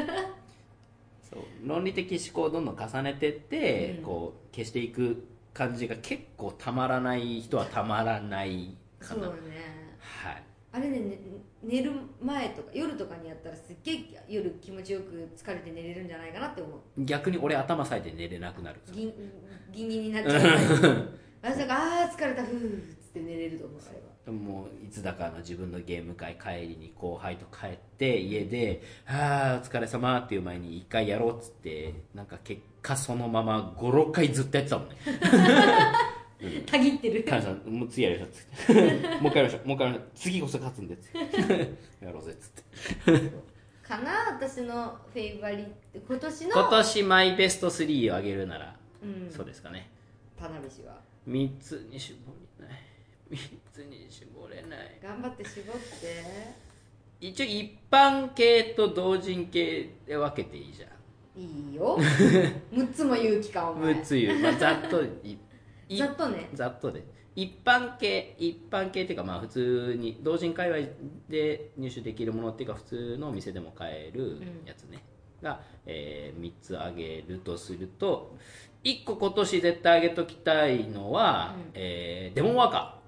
[1.30, 1.42] そう。
[1.68, 9.14] 論理的思考をどんどん重ねてって、うん、こう消していく感じが結構たまらない人はたまらないかな。
[9.14, 9.28] そうね。
[9.28, 9.82] はい
[10.72, 11.18] あれねね
[11.62, 16.80] 寝る前とか夜とかにやったらすっげえ夜気持ちよく疲れて寝れるんじゃないかなって思う。
[17.04, 19.12] 逆に俺頭さえて寝れなくなるギン
[19.70, 21.08] ギンになっちゃう。
[21.42, 22.42] 私なんかああ疲れた。
[22.42, 24.32] ふーっつって寝れると思うあれは。
[24.32, 34.94] もういつだかの自分のゲーム会帰りに後輩と帰って家で「ああお疲れ様っていう前に一回やろうっつってなんか結果そのまま56回ずっとやってたもんね
[36.66, 37.24] たぎってる。
[37.24, 38.31] カナさんもう次やりましょう。
[38.31, 39.68] っつってもう一回やりましょう。
[39.68, 40.11] もう一回やりましょう。
[40.14, 40.94] 次こそ勝つんで。
[40.94, 41.11] っつっ
[41.46, 43.52] てやろうぜっつって。
[43.83, 49.90] かな私のフェイバリット今年の今年マイベスト3を上げるなら、うん、そうですかね
[50.38, 50.94] 田辺氏は
[51.28, 52.18] 3つに絞
[52.59, 52.78] れない。
[53.31, 53.38] 3
[53.72, 54.98] つに絞れない。
[55.02, 56.72] 頑張って絞って。
[57.20, 60.92] 一応一般系と同人系で分けていいじゃん。
[61.40, 61.98] いいよ。
[62.72, 63.94] 6つも言う期間お前。
[63.94, 65.02] 6つ言う、まあ、ざっと
[65.98, 66.48] ざっとね。
[66.55, 70.92] ざっとで一般系一般系っていうかまあ普通に同人界隈
[71.28, 75.02] で入手できるものっていうか普通のお店でも買えるやつね、
[75.40, 78.37] うん、が、えー、3つあげるとすると
[78.85, 82.98] 1個今年絶対あげときたいのは、うん、えー、デモンワーカ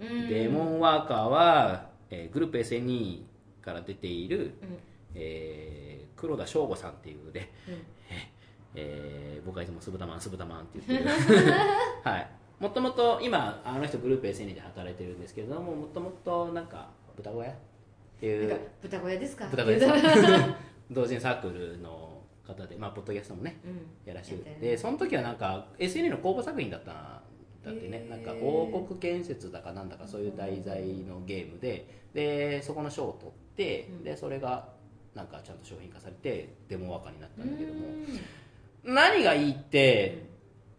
[0.00, 3.22] ー、デモンワーカーは、えー、グループ SNE
[3.60, 4.78] から出ている、うん、
[5.14, 7.74] えー、黒田翔吾さんっていうね、うん
[8.76, 11.10] えー、僕はいつもスブタマンスブタマンって言ってる。
[12.04, 12.28] はい。
[12.60, 17.54] もともと今あの人グループ SN で働いてるんですけれどももともとなんか豚小屋っ
[18.20, 18.60] ていう。
[18.82, 19.46] 豚小屋ですか？
[19.46, 19.92] 豚小屋です。
[20.90, 24.50] 同人サークルの方でまあポッドキャストもね、うん、やらせて。
[24.50, 27.22] るでその時はなんか SN の公募作品だった
[27.64, 28.06] だってね。
[28.08, 32.04] なんか王国建設だかなんだかそういう題材のゲームで。
[32.14, 34.66] でそこの賞を取って、うん、でそれが
[35.14, 37.80] なんかちゃんと商品化されてデモワーカーになったんだけども、
[38.86, 40.26] 何がいいって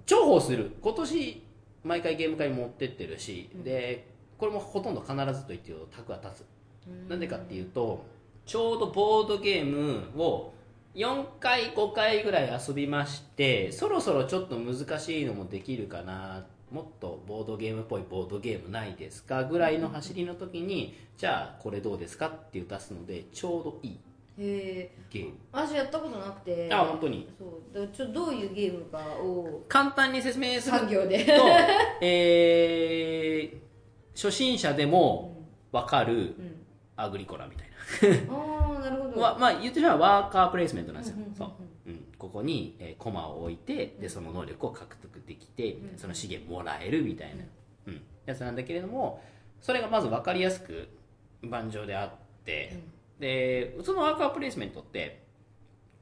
[0.05, 0.77] 重宝する。
[0.81, 1.43] 今年
[1.83, 7.09] 毎回ゲーム会持ってってるし、うん、でこれもほとんど必ずと言っていいと卓は立つ。
[7.09, 8.05] なんでかっていうと
[8.45, 10.53] ちょうどボードゲームを
[10.95, 16.45] 4回5回ぐらい遊びましてそろそろちょっと難しいのもできるかな。
[16.71, 23.99] もっとボードゲームっぽいボードゲームないですかぐらいの走りの時にじゃあこれどうですかって出すのでちょうどいい
[24.39, 25.25] へゲー。
[25.25, 26.69] ム私やったことなくて。
[26.71, 27.27] あ本当に？
[27.37, 27.79] そう。
[27.79, 29.63] だちょどういうゲームかを。
[29.67, 31.25] 簡単に説明すると業で。
[32.01, 33.57] えー、
[34.15, 36.35] 初心者でも分かる
[36.95, 37.69] アグリコラみたい
[38.27, 38.33] な。
[38.35, 39.19] ああなるほど。
[39.39, 41.51] まあ言ってしまえばワーカープレイスメントなんですよ、そう。
[41.87, 47.43] うん、ここに、えー、コマを置いてでその能力を獲得できて、うん、その資源もらえるみたいな、
[47.87, 49.23] うん、やつなんだけれども
[49.61, 50.89] それがまず分かりやすく
[51.43, 55.23] 盤上であって、うんでそのワーカープレイスメントって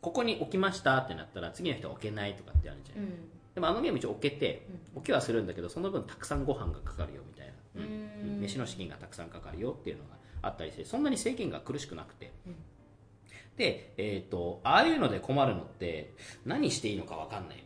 [0.02, 3.10] ここに置きましたってなったら次の人は置けないとかってあるじゃん、うん、
[3.56, 10.10] でもあのゲーム一応置けて、置けはするんだけどその分たくさんご飯がかかるよみたいな、うん、飯の資金がたくさんかかるよっていうのが
[10.44, 12.32] あったりしてそんなに制限が苦しくなくて、
[13.58, 16.14] で、えーと、ああいうので困るのって
[16.46, 17.65] 何していいのか分かんない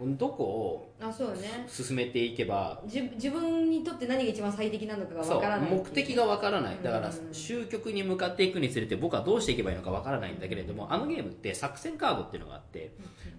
[0.00, 1.64] どこをあそうね。
[1.68, 2.80] 進めていけば。
[2.84, 5.70] 自自分にとって何が一番最適なのかがわからない。
[5.70, 6.78] 目的がわからない。
[6.82, 12.92] だから終局に向かっていくにつれて僕はどうしていけばいいのかわからないんだけれどもあのゲームって作戦カードっていうのがあって、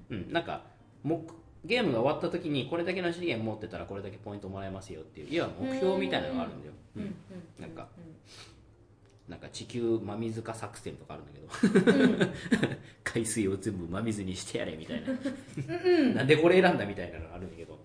[0.10, 0.64] うん、なんか
[1.04, 1.22] 目
[1.66, 7.16] ゲームが終わった時にこれだけの資源持ってたらこれだけポイントもらえますよっていういわば目標みたいなのがあるんだよ、うん、
[7.60, 7.88] なんか、
[9.28, 12.30] なんか地球真水化作戦とかあるんだけど、うん、
[13.04, 16.14] 海水を全部真水にしてやれみたいな。
[16.14, 17.80] なんでこれ選んだみたいなのがあるんだけど、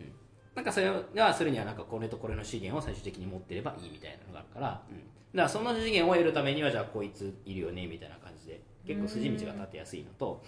[0.00, 0.12] うん、
[0.54, 10.42] なんかそれはするにはなんかこれとこれの資源を最終的に持ってればいいみたいなのがあるから、うん、だからその資源を得るためにはじゃあこいついるよねみたいな感じで結構筋道が立てやすいのと、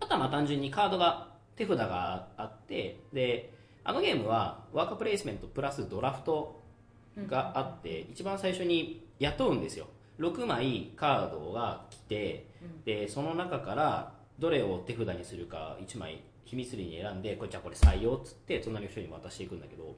[0.00, 6.62] あとはまあ単純にカードが手札があってであのゲームはワーカープレイスメントプラスドラフト
[7.26, 9.86] があって、一番最初に雇うんですよ。
[10.18, 12.46] 6枚カードが来て、
[12.84, 19.96] でその中からどれを手札にするか1枚秘密裏に選んでこれじゃあこれ採用っつって隣の人に渡していくんだけど、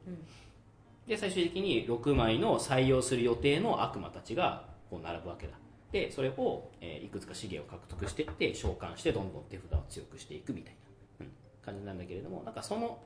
[1.07, 5.55] で最終的に6枚の採用する予定の悪魔たちがこう並ぶわけだ。
[5.93, 10.75] でそれを、えー、いくつか資源を獲得していって召喚してどんどん手札を強くしていくみたい
[11.19, 11.33] な、うん、
[11.65, 13.01] 感じなんだけれどもなんかその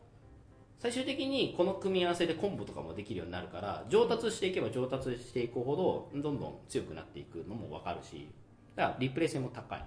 [0.78, 8.28] 最終的にこの組み合わせでコンボとかもできるようになるから上達していけば上達していくほどどんどん強くなっていくのも分かるし
[8.76, 9.84] だからリプレイ性も高い。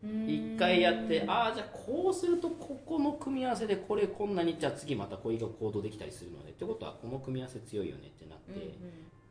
[0.00, 8.60] 一回やってああじゃあこうするとここの組み合わせでこれこんなにじゃあ次またこれが行動できたりするのでってことはこの組み合わせ強いよねってなって、うん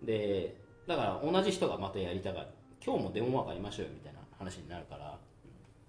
[0.02, 2.48] うん、でだから同じ人がまたやりたがる。
[2.86, 5.18] 今日もデモワークありましょうよみたいな話になるから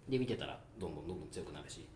[0.09, 1.87] で見てたらどんどんどんどん強くなるし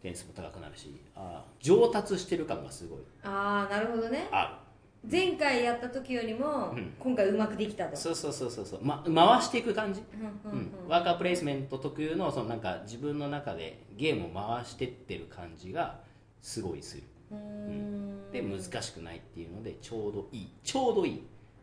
[0.00, 2.98] 点数も高くなるしあ上達してる感がすごい。
[3.22, 4.28] ああなるほどね。
[4.30, 4.68] ある。
[5.10, 7.96] 前回やった時よりも、今回うまくできたと。
[7.96, 10.02] そうそうそうそうそう、ま、回していく感じ、
[10.44, 16.00] うん、ワーカープレイスメント特有のそのなんか自分の中でゲームを回してってる感じが
[16.42, 17.02] すごいする。
[17.30, 20.52] うん、で難しくないっていうのでちょうどいい。
[20.64, 21.22] ちょうどいい。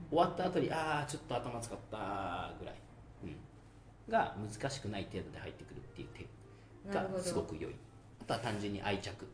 [0.10, 2.76] 終わった後にああちょっと頭使ったぐらい、
[3.24, 7.76] うん、が難しくない程度で入ってくるっていう手がすごく良い
[8.26, 9.26] あとは単純に愛着。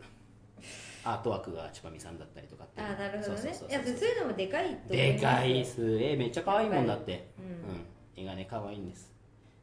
[1.03, 3.41] アートワークが千葉美さんだったりとかあなるほどね。
[3.41, 5.97] いやそういうのもでかいとでかいっす。
[5.99, 9.11] えめっちゃ可愛いもんだって、うん、絵がね可愛いんです。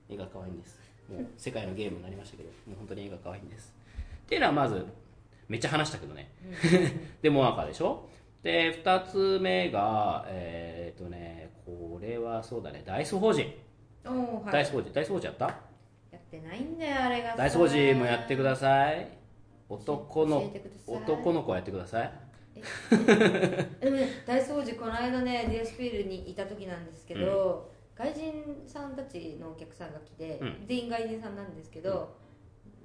[0.09, 0.81] 絵が可愛いんです。
[1.09, 2.49] もう世界のゲームになりましたけど。
[2.49, 3.73] もう本当に絵が可愛いんです。
[4.25, 4.85] っていうのはまず
[5.49, 8.09] めっちゃ話したけどね、うん、 でモアカでしょ？
[8.43, 12.83] で2つ目がえー、っとねこれはそうだね。
[12.85, 13.47] ダイス法人
[14.05, 15.47] お、はい、ダイス法人ダイス法人やった？
[15.47, 19.18] やってないんだよあれがダイス法人もやってください
[19.69, 20.53] 男の
[20.87, 22.13] 男の子やってください。
[23.81, 28.33] でもね大掃除この間ねディアスフィールにいた時なんですけど、うん、外人
[28.67, 32.17] さんたちのお客さんが来て、うん、全員外人さんなんですけど、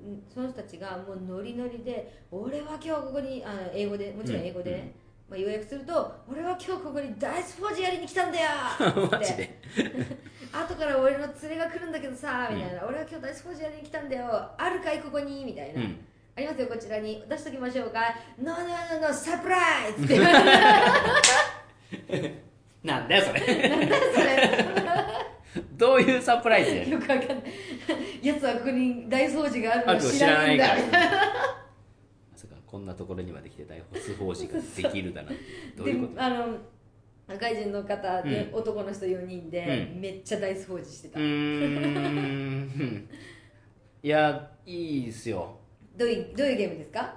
[0.03, 4.95] うん、その人たちがもうノリノリで「俺は今日ここにあ英語でもちろん英語でね、
[5.29, 8.47] まあ、要約すると「俺は今日ここにダイスフォージやりに来たんだよ!
[9.15, 9.59] 」って。
[10.53, 15.81] 後から俺の連れが来るんだけどさみたいな、俺は今日ダイスフォージやりに来たんだよあるかいここにみたいな、
[16.35, 17.23] ありますよこちらに。
[17.29, 18.01] 出しときましょうか
[18.41, 20.19] 「ノーノーノーノーサプライズ!」って
[22.83, 23.69] なんだよそれ。
[23.69, 24.49] なんだよそれ。
[25.77, 27.37] どういうサプライズやよくわかんない。
[28.23, 30.75] やつはここに大掃除があるの知らないんだ。
[30.75, 30.99] みたいな
[32.31, 35.31] まさかこんなところにまで来て大掃除ができるだな。
[35.77, 36.21] どういうこと？
[36.23, 36.57] あの
[37.37, 41.19] 外人の方で、うん、男の人4人で、うん、めっちゃ大掃除してた。
[41.19, 43.07] うん。
[44.01, 45.57] いやいいっすよ
[45.97, 47.13] どういうどういうゲームですか？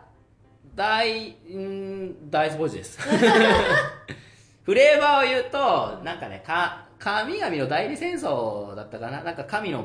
[0.75, 2.99] 大ん大掃除です。
[4.65, 9.23] フレーバーを言うとなんかねか神々の代理戦争だったかな？
[9.23, 9.83] なんか神の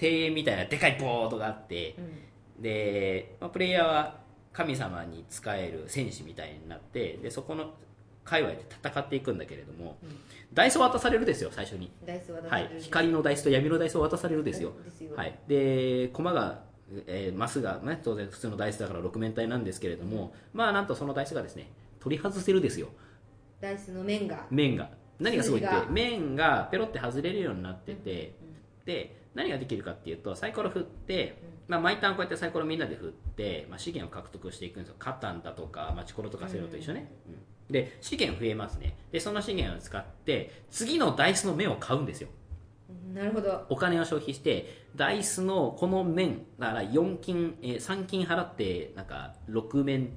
[0.00, 1.94] 庭園みたいなでかいボードがあって、
[2.56, 4.18] うん、で、まあ、プレイヤーは
[4.52, 7.74] 神様に仕える戦士みたいになってでそこの
[8.24, 10.16] 界隈で戦っていくんだけれども、うん、
[10.52, 11.92] ダイスを渡されるですよ最初に。
[12.48, 14.72] はい、光のダイスと闇のダイスを渡されるですよ。
[15.14, 16.63] はい、で駒が
[17.06, 21.70] えー、マスが、ね、当然普通のダイスだから6面体なんですけれども、まあなんとそのダイスがですね
[22.00, 22.88] 取り外せるですよ。
[23.60, 24.46] ダイスの面が。
[24.50, 24.90] 面が。
[25.18, 34.96] 何がすごいって面がペロって外れるようになってて、うん、で何ができるかっていうとサイコロ振って、うん、まあ、毎ターンこうやってサイコロみんなで振って、まあ、資源を獲得していくんですよ。
[34.98, 38.96] カタンだとかマチコロとかセロと一緒ね、うん、で資源増えますね。
[39.12, 42.28] でその資源を使って次のダイスの面を買うんですよ
[43.14, 43.66] なるほど。
[43.68, 50.10] お金を消費してダイスのこの面だから4金、えー、3金払ってなんか6面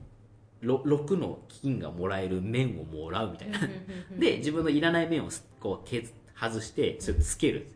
[0.61, 3.59] 6, 6の金がもらえる面をもらうみたいな。
[4.17, 5.87] で自分のいらない面をこう
[6.39, 7.67] 外してそれをつける。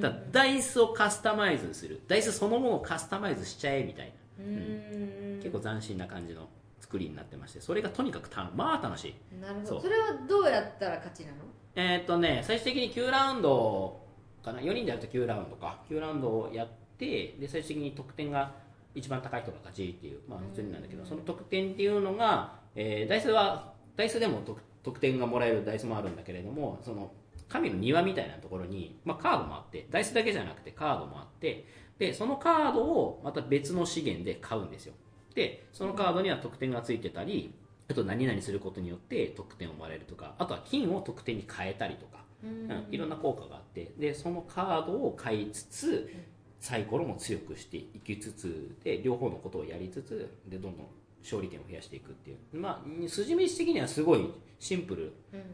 [0.00, 2.00] だダイスをカスタマイズする。
[2.08, 6.48] ダイスそのものをカスタマイズしちゃえみたいな、うん、結構斬新な感じの
[6.80, 9.14] 作りになってましてそれがとにかくたまあ楽しい。
[9.40, 9.80] なるほど。
[9.80, 11.36] それはどうやったら勝ちなの？
[11.74, 14.07] えー、っとね最終的に9ラウンド
[14.42, 14.60] かな。
[14.60, 15.78] 4人でやると9ラウンドか。
[15.90, 16.68] 9ラウンドをやっ
[16.98, 18.52] てで最終的に得点が
[18.94, 24.42] 一番高い人が勝ちっていうまあ普通になんだけどその得点っていうのが、えー、ダイスはダイスでも
[24.82, 27.12] 得点がもらえるダイスもあるんだけれどもその
[27.48, 31.66] 神の庭みたいなところに、まあ、カードもあってダイスだけじゃなくてカードもあって
[31.98, 34.94] でそのカードをまた別の資源で買うんですよ。
[35.34, 37.54] でそのカードには得点がついてたり
[37.90, 46.14] あと何々することによって得点をもらえるとかあとは金を得点に変えたりとかうん、いろんな効果があってでそのカードを買いつつ
[46.60, 50.86] サイコロも強くしていきつつで両方のことをやりつつでどんどん
[51.22, 52.38] 勝利点を増やしていくっていう。
[52.52, 55.12] まあ筋道的にはすごいシンプル、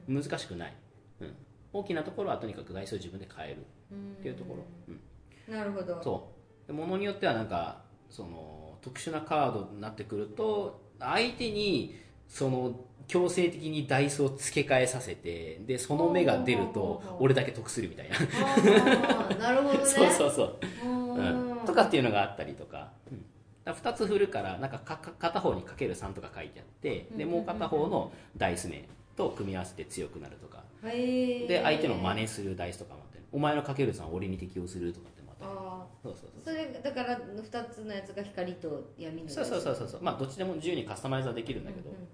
[0.09, 0.75] 難しくない、
[1.21, 1.35] うん、
[1.73, 6.03] 大きなところはとにかく台数を自分で変えるっていうところ、うん、なるほど。
[6.03, 6.31] そ
[6.69, 6.73] う。
[6.73, 11.97] ものによってはなんかその特殊なカードになってくると相手に
[12.29, 19.37] その強制的にダイスを付け替えさせてでその目が出ると俺だけ得するみたいな。
[19.37, 19.85] なるほどね。
[19.87, 24.79] そうそうそう、うん、とかっていうのがあったりとか,、うん、2つ振るからなんか
[25.19, 28.85] 片方にかける3とか書いてあってでもう片方のダイス名
[29.17, 30.65] と組み合わせて強くなるとか。
[30.83, 36.55] で相手の真似するダイスとかもあってお前のかける3俺に適用するとかってもあそうそうそう。
[36.55, 40.03] それだから2つのやつが光と闇のそうそうそうそう。
[40.03, 42.09] まあどっちでも自由にカスタマイズはできるんだけど、うんうんうん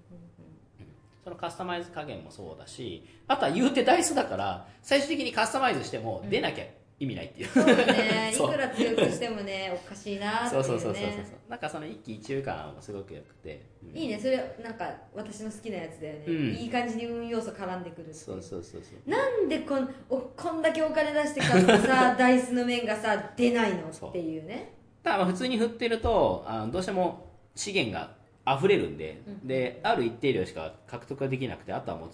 [1.23, 6.65] そのカスタマイズ加減もそうだしあとは言うてダイスだから最終的にカスタマイズしても出なきゃ
[7.01, 8.31] 意味ないっていう、そうね。
[8.31, 14.19] いくら強くしてもねおかしいなっていう、ね、そうそうそうそうそうなんかその一喜一憂感もすごくよくて、うん、いいね。
[14.19, 19.09] それなんか私の好きなやつだよね、うん、いい感じに運要素絡んでくるそうそうそうそう。
[19.09, 24.73] なんでこんおこんだけお金出して買ったさダイスの面がさ出ないのっていうね。
[25.01, 32.09] だから普通に振ってるとあどうしても資源が溢れるんでうん、である一定量しか獲得できなくてあとはもう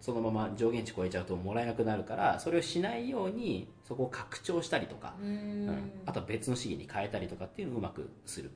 [0.00, 8.52] そのまま上限値超えちゃうともらえなくなるからそれをしないようにそこを拡張したりとか、うん、あとは別の資源に変えたりとかっていうのをうまくする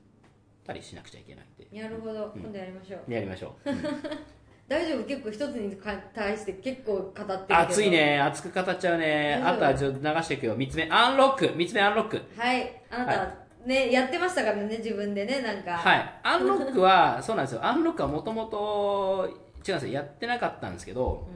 [0.65, 1.81] たりしなくちゃいけないんで。
[1.81, 3.11] なるほど、今度やりましょう。
[3.11, 3.69] やりましょう、
[4.67, 5.03] 大丈夫？
[5.05, 5.77] 結構一つに
[6.13, 7.23] 対して結構語って
[7.53, 8.19] る熱いね。
[8.19, 9.41] 熱く語っちゃうね。
[9.43, 10.57] あとはちょっと流していくよ。
[10.57, 11.45] 3つ目アンロック。
[11.45, 12.21] 3つ目アンロック。
[12.37, 12.81] はい。
[12.89, 15.71] あなた、はいね、やってましたからね、自分でね、なんか。
[15.71, 16.19] はい。
[16.23, 17.65] アンロックは、そうなんですよ。
[17.65, 19.29] アンロックはもともと、
[19.67, 19.93] 違うんですよ。
[19.93, 21.27] やってなかったんですけど、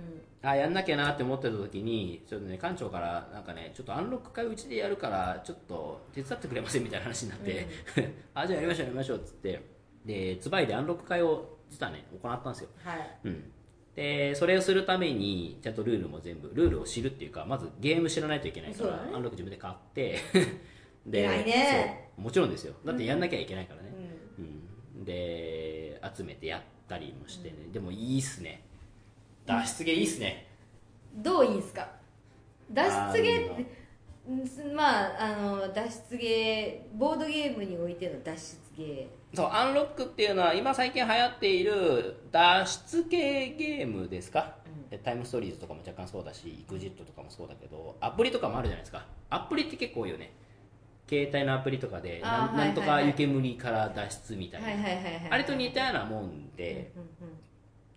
[0.41, 7.67] うん、あ、やんなきゃなって思ってた時に、ちょっとね、館長から、なんかね、ちょっとアンロック会うちでやるから、ちょっと手伝ってくれませんみたいな話になって、
[7.97, 9.61] うん、 あ、じゃあやりましょう、やりましょうっつって、
[10.05, 12.69] で、つばいでアンロック会を、実はね、行ったんですよ。
[12.81, 13.17] はい。
[13.25, 13.51] うん。
[13.95, 20.19] でそれをするためにちゃんとルールも全部ルールを知るっていうかまずゲーム知らないといけないから、ね、アンロック自分で買って
[21.05, 22.75] で、ね、もちろんですよ。
[22.85, 23.93] だってやんなきゃいけないからね、
[24.37, 24.45] うん、
[24.99, 28.63] うん、で集めてやったりもしてね、うん、でもいいっすね。
[29.45, 30.47] 脱出ゲーいいっすね。
[31.15, 31.89] どういいんすか？
[32.71, 33.81] 脱出ゲーって
[34.73, 44.55] まああの脱出ゲーボードゲームにおいての脱出ゲーそうアンロックっていうのは今最近流行っている脱出系ゲームですか、
[44.91, 49.05] うん、タイムストーリーズとかも若干そうだし EXIT とかもそうだけどアプリとかもあるじゃないですか。
[49.29, 50.33] アプリって結構多いよね
[51.11, 54.67] 携帯のアプリとかでな,、なんとか湯煙から脱出みたいな。
[55.29, 56.93] あれと似たようなもんで、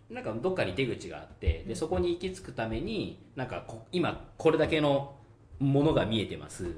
[0.09, 5.15] なんかどっかに出口があってでそこに行き着くためになんかこ今これだけの
[5.59, 6.69] ものが見えてます。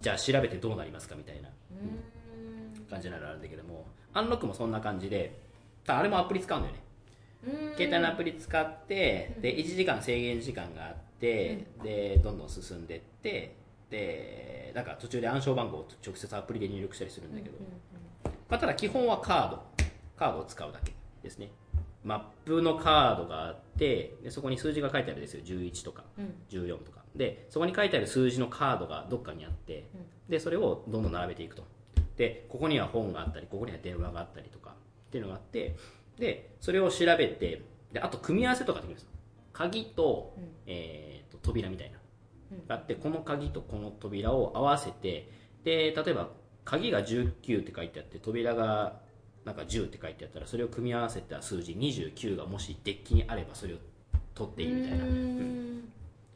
[0.00, 1.48] じゃあ調べてどうなりますかみたいな。
[2.88, 5.40] 感じなのあるんだけどもアンロックもそんな感じで
[5.86, 6.82] あれもアプリ使うんだよね。
[7.76, 13.56] 携帯のアプリ使ってで1時間制限時間があってでどんどん進んでって
[13.92, 17.58] でなんか途中で暗証番号を直接アプリで入力したりするんだけど、
[18.48, 19.62] まあ、ただ基本はカード。
[20.16, 21.50] カードを使うだけですね。
[22.04, 25.42] マップのカードがあってでそこに数字が書いてあるんですよ。
[25.44, 26.04] 11とか
[26.50, 29.88] 14とか、でそこに書いてある数字のカードがどっかにあって
[30.28, 31.64] でそれをどんどん並べていくと。
[32.16, 34.74] でここには本があったりここには電話があったりとか
[35.08, 35.76] っていうのがあって
[36.18, 37.62] でそれを調べて
[37.92, 39.08] であと組み合わせとかできるんです
[39.52, 40.34] 鍵と,、
[40.66, 41.98] えーと扉みたいな
[42.68, 45.30] があってこの鍵とこの扉を合わせて
[45.64, 46.30] で例えば
[46.64, 49.00] 鍵が19って書いてあって扉が
[49.44, 53.76] なんか10って書いてあったらそれを組み合わせた数字29がもしデッキにあればそれを
[54.34, 55.88] 取っていいみたいな、うん、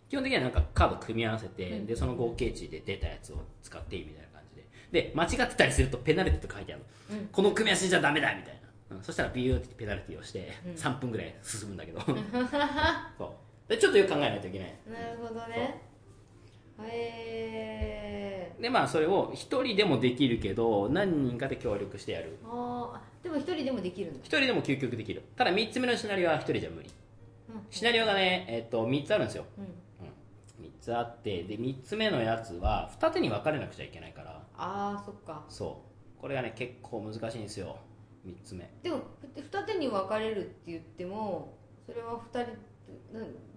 [0.09, 4.67] 基本的にはなんかカード組み合わせて、うん、でその合計値で出たやつを使っていいみたいな感じで。
[4.93, 8.61] で間違ってたりするとペナルティと書いてある、うん、この組み合わせじゃダメだみたい
[8.91, 12.01] な、そしたらビューってペナルティをして3分ぐらい進むんだけど。
[13.19, 13.25] そ
[13.69, 13.69] う。
[13.69, 14.75] でちょっとよく考えないといけない。
[14.89, 15.83] なるほどね
[16.85, 22.39] へえでまあそれを一人でもできるけど何人かで協力してやる。
[22.45, 25.22] ああでも一人でもできるんだ一人でも究極できる。
[25.37, 26.91] ただ3つ目のシナリオは一人じゃ無理、
[27.51, 29.64] うん、シナリオがね、えっと3つあるんですよ、うん。
[29.64, 34.43] うん、3つあってで3つ目のやつは二手に分かれなくちゃいけないから。
[34.57, 35.45] ああそっか。
[35.49, 35.83] そ
[36.18, 36.20] う。
[36.20, 37.77] これがね結構難しいんですよ。
[38.27, 38.68] 3つ目。
[38.83, 39.01] でも
[39.37, 42.53] 二手に分かれるって言ってもそれは2人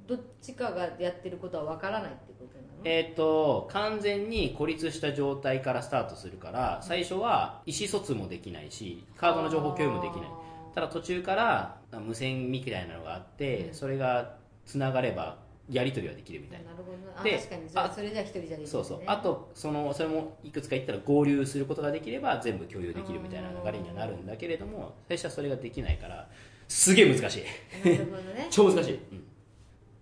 [0.08, 10.30] どっちかがやってることは分からないってことなのえっ、と完全に孤立した状態からスタートするから最初は意思疎通もできないしカードの情報共有もできない。
[10.74, 15.38] ただ途中から無線みたいなのがあって、それがつながれば
[15.70, 16.72] やり取りはできるみたいな。
[16.72, 17.70] なるほどあ確かに。
[17.70, 19.02] それそれじゃ一人じゃできる、ね、そうそう。
[19.06, 26.28] あとそのそれもいくつか言ったら合流することができれば全部共有できるみたいな流れにはなるんだけれども最初はそれができないから
[26.68, 27.88] すげえ難しい。
[27.88, 28.48] なるほどね。
[28.52, 29.24] 超難しい、うん、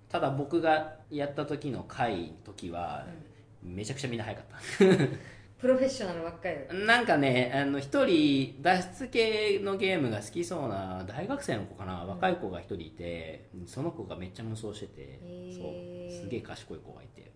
[0.09, 3.05] ただ僕がやった時の回時は、
[3.61, 4.57] めちゃくちゃみんな早かった。
[5.57, 15.19] プロフェッショナルばっかりなんかねあの一人脱出系のゲームが好きそうな大学生の子かな、若い子が一人いてその子がめっちゃ無双してて
[15.51, 16.23] そう。
[16.23, 17.31] すげえ賢い子がいて。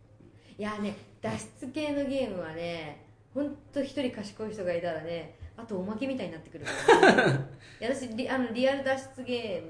[0.57, 7.39] いやね脱出系のゲームはね本当一人賢い人がいたらねあとおまけみたいになってくるから、ね、
[7.81, 9.63] いや私リあのリアル脱出ゲ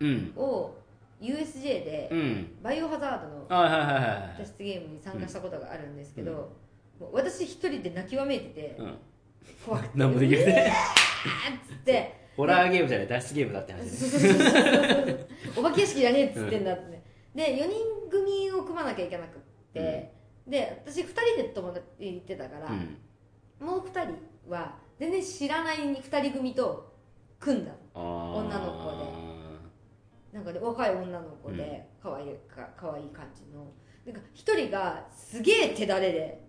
[0.00, 0.77] ームを、
[1.20, 2.10] USJ で、
[2.62, 3.46] バイオハザードの
[4.38, 6.56] 脱出ゲームに参加したことがあるんですけど、
[7.12, 8.98] 私一人で泣きわめいてて、うん、
[9.64, 9.90] 怖くて。
[9.98, 10.64] 何もできなくてっ
[11.68, 12.18] つって。
[12.38, 13.88] ホラーゲームじゃない脱出ゲームだって話
[15.58, 17.02] お化け屋敷じゃねえっつってんだって、ね、
[17.34, 19.40] で4人組を組まなきゃいけなくっ
[19.74, 20.12] て、
[20.46, 24.14] うん、で私2人で友達行ってたから、うん、もう2人
[24.48, 26.94] は全然知らない2人組と
[27.40, 29.27] 組んだ女の子で
[30.32, 33.66] なんかで若い女の子で可愛いか可愛い感じの。
[34.04, 36.42] なんか1人がすげえ手だれで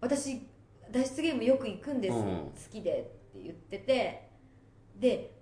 [0.00, 0.42] 私
[0.90, 4.28] 脱出ゲームよく行くんです、うん、好きでって言ってて
[4.98, 5.34] で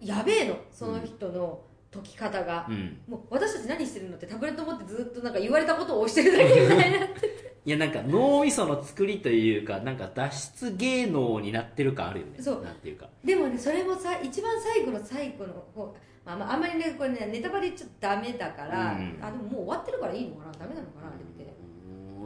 [0.00, 7.52] やべえのその人の解き方が、うん、もう私たち何してるのってタブレット持ってずっとなんか言われたことを押してるだけみたいになってて。
[7.64, 12.42] いやなんか脳みその作りというかなんか脱出芸能になってる感あるよね。
[12.42, 12.62] そう。
[12.62, 13.08] なんていうか。
[13.24, 15.94] でもねそれもさ一番最後の最後の方
[16.24, 21.52] まあ、まあ、あんまりねこれねネタバレちょっとダメだから、うん、あでももう終わってるからいいのかなダメなのかなあれって。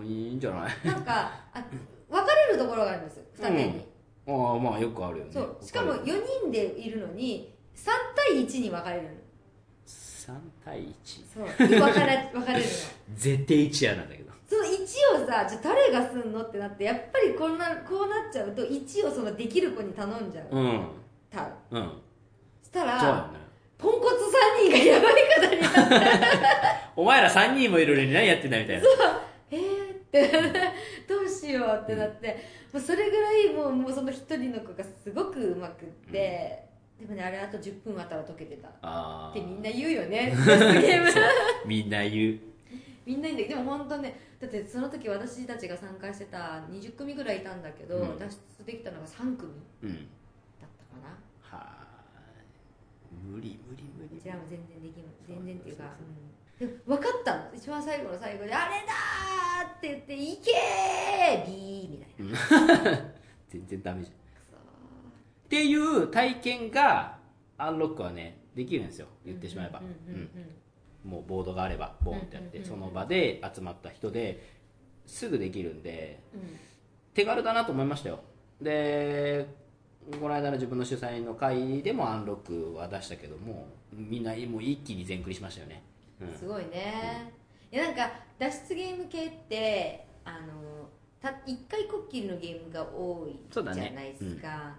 [0.04, 0.86] いいんじゃない？
[0.86, 1.64] なんかあ
[2.08, 3.86] 分かれるところがあるんです二手に、
[4.26, 5.30] うん、ああまあよくあるよね。
[5.32, 5.56] そう。
[5.60, 9.08] しかも4人でいるのに3対1に分かれるの。
[9.86, 10.34] 3
[10.64, 10.94] 対1
[11.34, 11.68] そう。
[11.68, 12.70] 分かれ分かれるの。
[13.16, 14.32] 絶対1やなんだけど。
[14.48, 20.56] その1をさじゃ誰がすんのってなってやっぱりこんなこうなっちゃうと1をそのできる子に頼んじゃう。
[20.56, 20.88] うん。
[21.30, 22.02] たうん。
[22.62, 23.45] したらそうね
[23.78, 24.16] ポンコツ
[24.64, 26.92] 3人がやばい方になった。
[26.96, 28.82] お前ら3人もいるのに何やってんだみたいな。
[28.82, 28.92] そう。
[29.50, 30.32] えーって。
[31.06, 32.36] どうしようってなって、
[32.72, 36.64] もうそれぐらいもうもうその一人の子がすごくうまくって、
[36.98, 38.68] でもねあれあと10分あったら解けてた。
[38.68, 40.32] ってみんな言うよね。
[40.34, 41.10] ゲーム。
[41.66, 42.38] みんな言う。
[43.06, 51.25] みんなでも本当ねだってその時私たちが参加してた20組ぐらいいたんだけど、うん、脱出できたのが3組だったかな、はあ
[53.26, 54.16] 無理無理無理。
[54.16, 55.84] こちらも全然でき全然っていうか、
[56.86, 57.44] 分かったの。
[57.54, 58.92] 一番最後の最後で「あれだ!」
[59.76, 61.46] って言って「いけー!
[61.46, 63.04] ビー!」みたいな。
[63.48, 64.16] 全然ダメじゃん。
[64.16, 67.18] っていう体験が
[67.58, 69.08] アンロックはねできるんですよ。
[69.24, 69.82] 言ってしまえば。
[71.04, 74.42] もうボードがあればボンってやってその場で集まった人で
[75.06, 76.40] すぐできるんで、うん、
[77.14, 78.20] 手軽だなと思いましたよ。
[78.60, 79.46] で
[80.20, 85.82] この間の自分の主催の会でもアンロックは出したけどもみんなもう一気に全クリしましたよね。
[86.38, 87.32] すごいね、
[87.70, 90.88] いやなんか脱出ゲーム系ってあの
[91.20, 94.74] た一回こっきりのゲームが多いじゃないですか。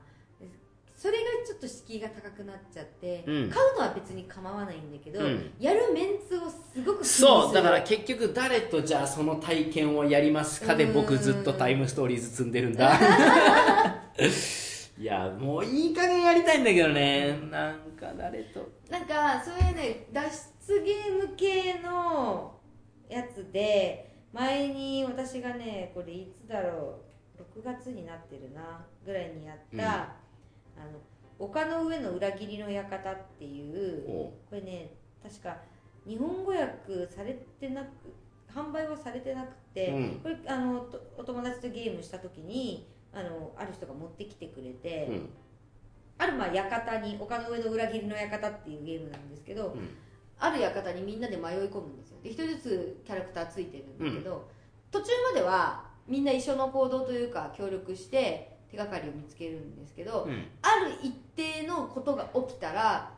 [0.95, 5.19] そ,、れがちょっと敷居が高くなっちゃって、買うのは別に構わないんだけど、
[5.59, 12.97] やるメンツをすごくそうだから結局誰とじゃあその体験をやりますかで僕ずっとタイムストーリーズ積んでるんだ
[14.99, 17.39] いやもういい加減やりたいんだけどね。
[17.51, 18.67] なんか誰と。
[18.89, 20.29] なんかそういうね脱
[20.67, 22.59] 出ゲーム系の
[23.07, 26.99] やつで前に私がねこれいつだろ
[27.37, 30.99] う6月になってるなぐらいにやった、うん、あの
[31.39, 34.91] 丘の上の裏切りの館っていうこれね
[35.23, 35.57] 確か
[36.07, 37.87] 日本語訳されてなく
[38.53, 40.87] 販売はされてなくて、うん、これあの
[41.17, 45.29] お友達とゲームした時にあのある人が持ってきてくれて、うん、
[46.17, 49.89] あるまあ館に丘の上の裏切りの館っていうゲームなんですけど、うん、
[50.39, 52.17] ある館にみんなで迷い込むんですよ。
[52.23, 54.41] で一人ずつキャラクターついてるんだけど、うん、
[54.91, 60.27] 途中まではみんな一緒の行動というか協力して手がかりを見つけるんですけど、
[60.61, 63.11] ある一定のことが起きたら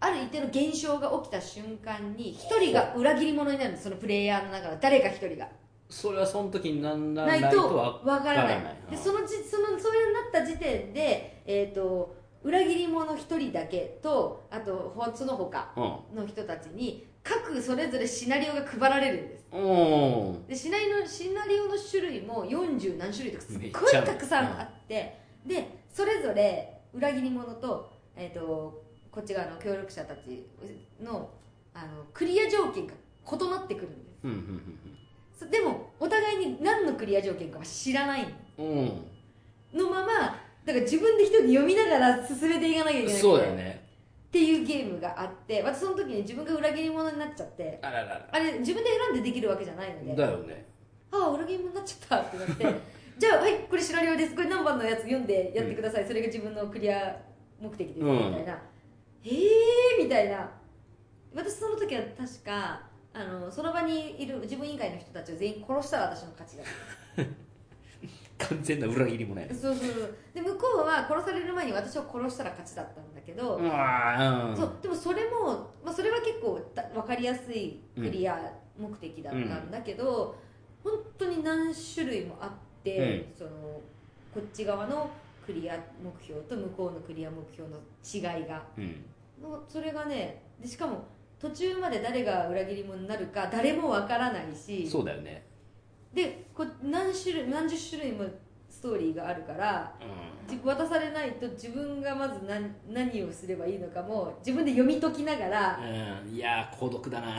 [0.00, 3.84] ある一定の現象が起きた瞬間に一人が裏切り者になるんです。
[3.84, 5.48] そのプレイヤーの中の誰か一人が
[5.88, 8.76] それはその時になんないとわからない。
[8.90, 15.72] でそのじそのそういうなった時点で、えーと、裏切り者一人だけとあとその他
[16.14, 19.46] の人たちに各それぞれシナリオが配られるんです。
[20.48, 30.46] でシナリオシナリオの種類も40何種類とかすっごいたくさんあってでそれぞれ裏切り者と,、えーと、こっち側の協力者たち
[31.00, 31.30] の
[31.74, 34.97] あのクリア条件が異なってくるんです、うんうんそ
[35.46, 38.34] でもお互いに何のクリア条件かは知らない。
[38.58, 38.66] うん。
[38.66, 39.08] うん
[39.74, 40.06] のまま
[40.64, 43.86] だから自分で一人で読みながら進めていかなきゃいけないそうだよね。
[44.28, 47.78] っていうゲームがあって私その時に自分が裏切り者になっちゃって。
[47.82, 48.28] あららら。
[48.30, 50.14] あれ自分で選んでできるわけじゃないので。
[50.14, 50.66] だよね。
[51.10, 52.28] ああ裏切り者になっちゃった。
[52.28, 52.80] ってなって。
[53.18, 54.34] じゃあはいこれシナリオです。
[54.34, 57.16] これ何番のやつ読んでやってください、それが自分のクリア
[57.60, 58.16] 目的です、うん。
[58.16, 58.62] みたいな。
[59.24, 60.50] ええー、みたいな。
[61.34, 62.87] 私その時は確か
[63.18, 66.64] あのその場にいる自分以外の人たちを全員殺したら私の勝ちだ
[68.38, 70.16] 完全な裏切り者やねそうそうそう。
[70.32, 80.36] で向こうは殺される前に私を殺したら勝ちだったんだけど、うわーそうでもそれも、まあ、それは結構た分かりやすいクリア目的だったんだけど、
[80.84, 82.50] 本当に何種類もあっ
[82.84, 83.50] て、その
[84.32, 85.10] こっち側の
[85.44, 88.62] クリア目標と向こうのクリア目標の違いが。
[88.76, 89.04] うん。
[89.42, 91.04] のそれがねでしかも
[91.40, 95.46] 途中まで誰が裏切り者になるか誰も分からないしそうだよね。
[96.12, 98.24] でこ何種類何十種類も
[98.70, 107.36] ストーリーがあるからう自渡されないと自分がまず何何をすればいいのかも自分で読み解きながらん、うん、いやー孤独だな。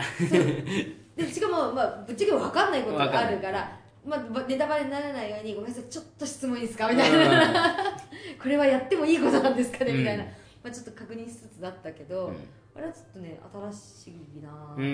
[1.16, 6.88] でしかも、まあ、ぶっちゃけ分かんないことがあるわから、まあ、ネタバレにならないようにごめんなさいちょっと質問いいですか？
[6.90, 7.76] みたいな。
[8.42, 9.92] これはやってもいいことなんですかね？
[9.92, 10.30] みたいな、うん。
[10.64, 12.36] まあ、ちょっと確認しつつだったけど、うん
[12.80, 13.38] あれはちょっとね
[13.72, 14.86] 新しいなぁうーん。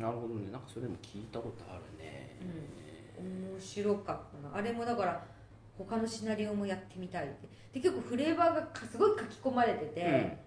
[0.00, 0.52] なるほどね。
[0.52, 2.36] なんかそれも聞いたことあるね。
[3.18, 4.54] 面白かったな。
[4.56, 5.26] あれもだから
[5.76, 7.48] 他のシナリオもやってみたいって。
[7.72, 10.38] で結構フレーバーがかすごい書き込まれてて、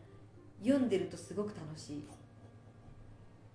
[0.63, 2.07] 読んでるとすごく楽しい。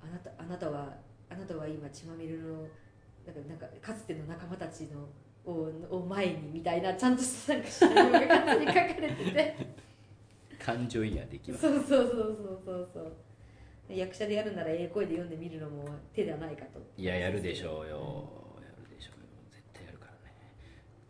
[0.02, 0.92] あなたあなたは
[1.30, 2.68] あなたは今血まみれの
[3.24, 5.08] なんかなんかかつての仲間たちの
[5.50, 8.34] をを前にみたいなちゃんとしたなんかシナリオが書か
[9.00, 9.56] れてて
[10.64, 11.62] 感情移入できます。
[11.62, 12.12] そうそうそうそ
[12.52, 12.88] うそう。
[12.94, 13.12] そう
[13.94, 15.84] 役者でやるならええ声で読んでみるのも
[16.14, 16.80] 手ではないかと。
[16.96, 18.28] いややるでしょうよ。
[18.60, 19.26] やるでしょうよ。
[19.50, 20.34] 絶対やるからね。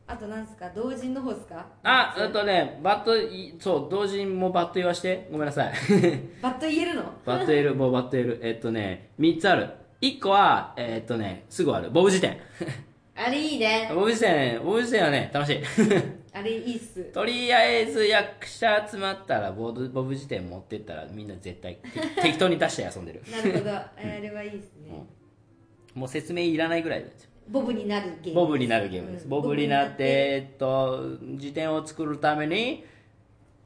[0.06, 0.70] あとなんですか？
[0.74, 1.66] 同人の方ですか？
[1.84, 5.28] あうんとねバットいそう同時もバッと言わして。
[5.30, 5.72] ごめんなさい。
[6.42, 7.02] バッと言えるの？
[7.24, 7.74] バッと 言える。
[7.74, 8.38] もうバッと言える。
[8.42, 9.68] えっとね3つある。
[10.00, 11.90] 1個はえっとねすぐある。
[11.90, 12.38] ボブジテン。
[13.14, 13.88] あれいいね。
[13.94, 15.60] ボブジテンボブジテンはね楽しい
[16.34, 17.04] あれいいっす。
[17.12, 23.22] とりあえず役者集まったらボブボブジテン持ってったらみんな絶対て 適当に出して遊んでる。
[23.30, 23.70] なるほど。
[23.70, 25.04] あれはいいっすね。
[25.94, 27.30] もう説明いらないぐらいですよ。
[27.48, 29.30] ボブになるゲームボブになるゲームです、うん。
[29.30, 32.84] ボブになってえっと辞典を作るために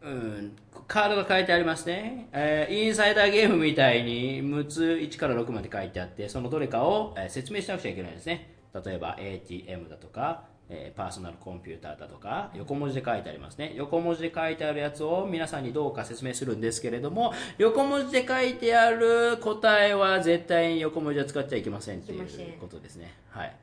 [0.03, 0.57] うん
[0.89, 8.55] カードが書いてありますね、えーインサイダーゲームみたいに6つ1から6まで書いてあってそのどれかを、えー説明しなくちゃいけないですね。
[8.85, 13.73] 例えば ATM だとか、えーパーソナルコンピューターだとか横文字で書いてありますね。
[13.77, 23.15] 横文字で書いてあるやつを皆さんにどうか説明するんですけれども横文字で書いてある答えは絶対に横文字は使っちゃいけませんっていうことですね。
[23.31, 23.57] はい。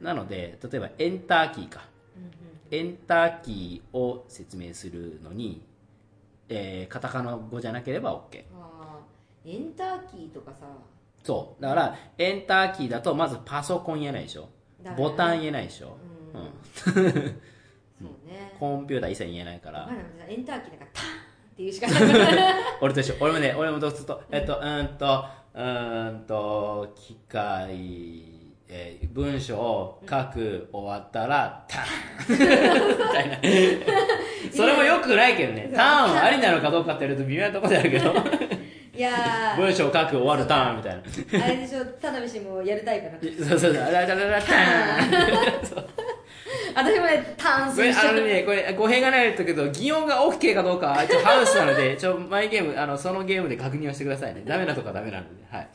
[0.00, 1.88] なので例えばエンターキーか。
[2.72, 5.60] エンターキーを説明するのに、
[6.48, 9.54] えーカタカナ語じゃなければ OK あー。
[9.56, 10.66] エンターキーとかさ。
[11.22, 11.62] そう。
[11.62, 14.48] だからエンターキーだとまずパソコン言えないでしょ。
[14.96, 16.92] ボタン言えないでしょ、うんうん。
[16.94, 17.02] そう
[18.28, 18.54] ね。
[18.58, 19.88] コンピューター一切言えないから。
[20.28, 21.08] エンターキーなんかターン
[21.52, 22.54] っていうしかない。
[22.80, 23.16] 俺と一緒。
[23.20, 25.24] 俺もね俺もどうするとえっとうーんと
[25.54, 28.22] うーんと機械
[28.68, 32.38] えー文章を書く終わったらターン。
[32.38, 33.36] みたいな。
[34.56, 35.70] それもよくないけどね。
[35.74, 38.14] ターンはありなのかどうかって言ると微妙なところであるけど。
[38.94, 39.10] いや。
[39.54, 41.02] ー文章を書く終わるターンみたいな。
[41.44, 43.92] あれでしょ田辺氏もやるタイプなそうそうそう。
[43.92, 45.88] ララララターン
[46.74, 54.42] 私もねターンこれあのねこれ語弊がないけど擬音が OK かどうかは一応ハウスなので ちょマイゲームあのそのゲームで確認をしてくださいね。
[54.44, 55.68] ダメなとこはダメなのではい。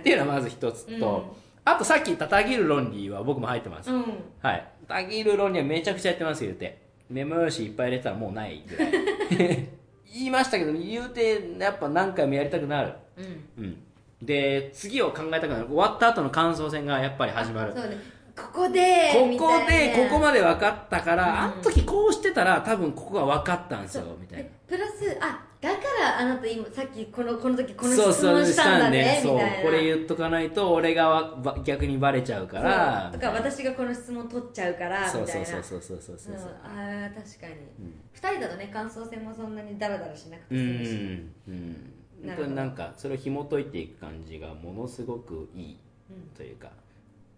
[0.00, 4.04] っていうのはまず一つと、あとさっきたたぎる論理は僕も入ってます、うん。
[4.40, 4.64] はい。
[4.88, 6.86] たぎる論理はめちゃくちゃやってます言うて。
[7.08, 8.92] メモ用紙いっぱい入れたらもうないぐらい。
[10.12, 12.92] 言いましたけど言うてやっぱ何回もやりたくなる。
[13.16, 13.20] う
[13.60, 13.64] ん。
[13.64, 13.76] うん。
[14.22, 15.66] で次を考えたくなる。
[15.66, 17.72] 終わった後の感想戦がやっぱり始まる。
[17.74, 21.38] そうねここでこみこでここまで分かったから、うん。
[21.38, 24.44] あの時こうしてたら多分ここが分かったんですよみたいな。
[24.44, 29.62] でプラスあだからあなた今さっきこのこの時このそうそう質問したんだねそうみたいな。
[29.64, 33.20] これ言っとかないと俺がわば逆にバレちゃうからそう。
[33.20, 45.78] とか私がこの質問取っちゃうからみたそいうなそうそうそうそうそうそうそううんあー確かに、うん二人だとね感想戦もそんなにダラダラしなくてう済むし、んうんなんかそれを紐解いていく感じがものすごくいい
[46.10, 46.70] うんというか、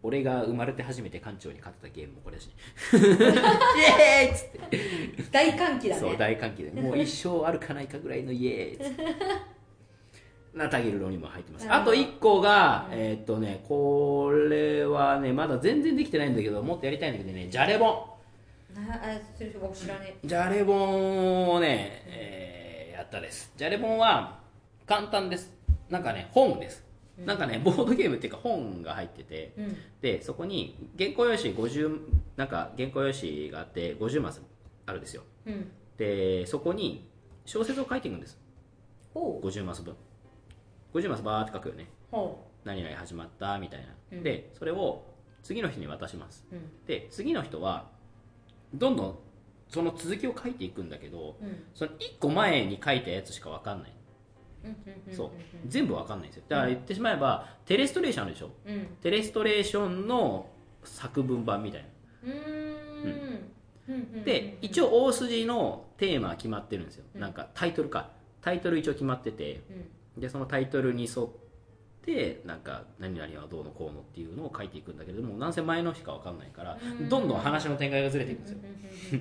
[0.02, 2.46] 俺が生まれて初めて館長に勝ったゲームもこれだし
[2.94, 4.78] イエーイっつって。
[5.32, 6.00] 大歓喜だね。
[6.00, 9.04] そう大歓喜で もう一生あるかないかぐらいのイエーイっつって。
[10.54, 11.66] ナタギルロにも入ってます。
[11.70, 18.04] あと1個が、うん、えー、っとねこれはねまだ全然できてないんだけどもっとやりたいんだけどねじゃれぼん
[20.24, 23.52] じゃれぼんをね、えー、やったです。
[23.56, 24.38] じゃれぼんは
[24.86, 25.52] 簡単です。
[25.90, 26.87] なんかね本です
[27.24, 32.00] なんかね ボードゲームっていうか本が入ってて、うん、でそこに原稿用紙50
[32.36, 34.42] なんか原稿用紙があって50マス
[34.86, 37.08] あるんですよ、うん、でそこに
[37.44, 38.38] 小説を書いていくんです。
[39.14, 39.96] 50マス分。
[40.92, 41.88] 50マスバーって書くよね。
[42.64, 45.04] 何々始まったみたいな、うん、でそれを
[45.42, 46.46] 次の日に渡します、
[46.86, 47.90] で次の人は
[48.74, 49.18] どんどん
[49.68, 51.36] その続きを書いていくんだけど、
[51.74, 53.92] その1個前に書いたやつしか分かんない
[55.14, 55.30] そう。
[55.66, 56.44] 全部わかんないんですよ。
[56.48, 60.48] だから言ってしまえば、テレストレーションあるでしょ、うん、テレストレーションの
[60.84, 61.82] 作文版みたい
[62.24, 62.32] な。
[62.32, 64.24] うん。
[64.24, 68.10] で一応大筋のテーマは決まってるんですよ、うん、なんかタイトルか。
[68.42, 69.62] タイトル一応決まってて、
[70.16, 71.28] うん、でそのタイトルに沿っ
[72.04, 76.78] てなんか何々はどうのこうのっていうのを書いていくんだけれどもなんせ前の日か分かんないから
[77.08, 78.52] どんどん話の展開がずれていくんです
[79.14, 79.20] よ。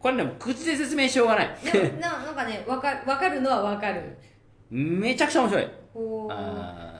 [0.00, 1.56] これねも口で説明しようがない。
[2.00, 4.18] なんかね分か分かるのは分かる
[4.70, 5.68] めちゃくちゃ面白い。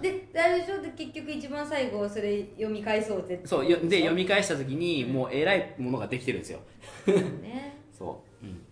[0.03, 6.61] であれでしょ結局一番最後それ読み返そうぜそうで読み返した時にもうえらいものができてるんですよ。
[7.07, 7.77] ね。
[7.97, 8.63] そう、うん、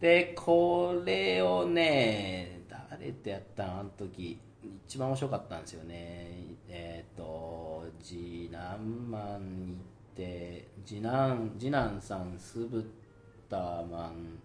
[0.00, 3.80] でこれをね誰とやったの？
[3.80, 4.38] あの時
[4.86, 6.54] 一番面白かったんですよね。
[6.68, 14.38] えっ、ー、と次男マンに行って次男次男さん酢豚マン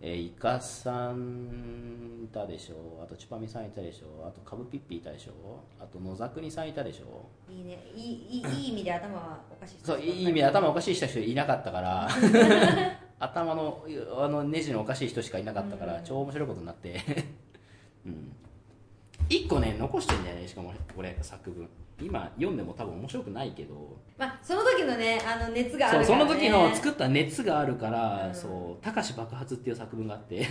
[0.00, 7.78] えー、イカさんいたでしょあとチュパミさんいたでしょあとカブピッピいたでしょあと野ザクニさんいたでしょいいね。
[7.94, 12.08] いいいいいい意味で頭はおかしいそういい意味で頭おかしい人いなかったから。
[13.20, 13.84] 頭の
[14.16, 17.00] あのネジのおかしい人しかいなかったから、超面白いことになって。
[18.06, 18.32] うん。
[19.28, 21.68] 1個ね残してんだよねしかもこれ作文
[22.00, 30.46] 今読んでも多分面白くないけど、まあ、その時のねあの熱があるから、ね、その時の作った熱があるから「うん、そうたかし爆発」っていう作文があって。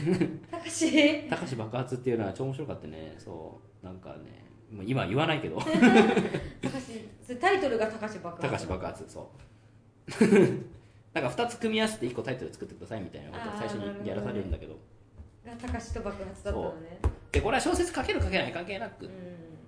[0.51, 1.23] たかし？
[1.29, 3.15] たかし爆発っていうのは超面白かったね。
[3.17, 5.57] そうなんかねもう今言わないけど。
[5.63, 8.41] たかしタイトルがたかし爆発。
[8.41, 10.25] たかし爆発そう。
[11.13, 14.77] なんか2つ組み合わせて1個タイトル作ってくださいみたいなことを最初にやらされるんだけど。
[15.45, 16.99] がたかしと爆発だったのね。
[17.31, 19.09] でこれは小説書ける書けない関係なくっ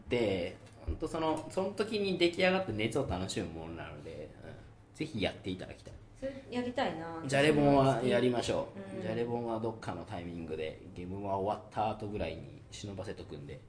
[0.09, 5.94] て、うん本当そのその時に出来上がって熱を楽しむものなので、うん、ぜひやっていただきたい。
[6.20, 7.06] それやりたいな。
[7.26, 13.62] じゃれ本はやりましょう、うん、じゃれ本はどっかのタイミングでゲームは終わった後ぐらいに忍ばせとくんで。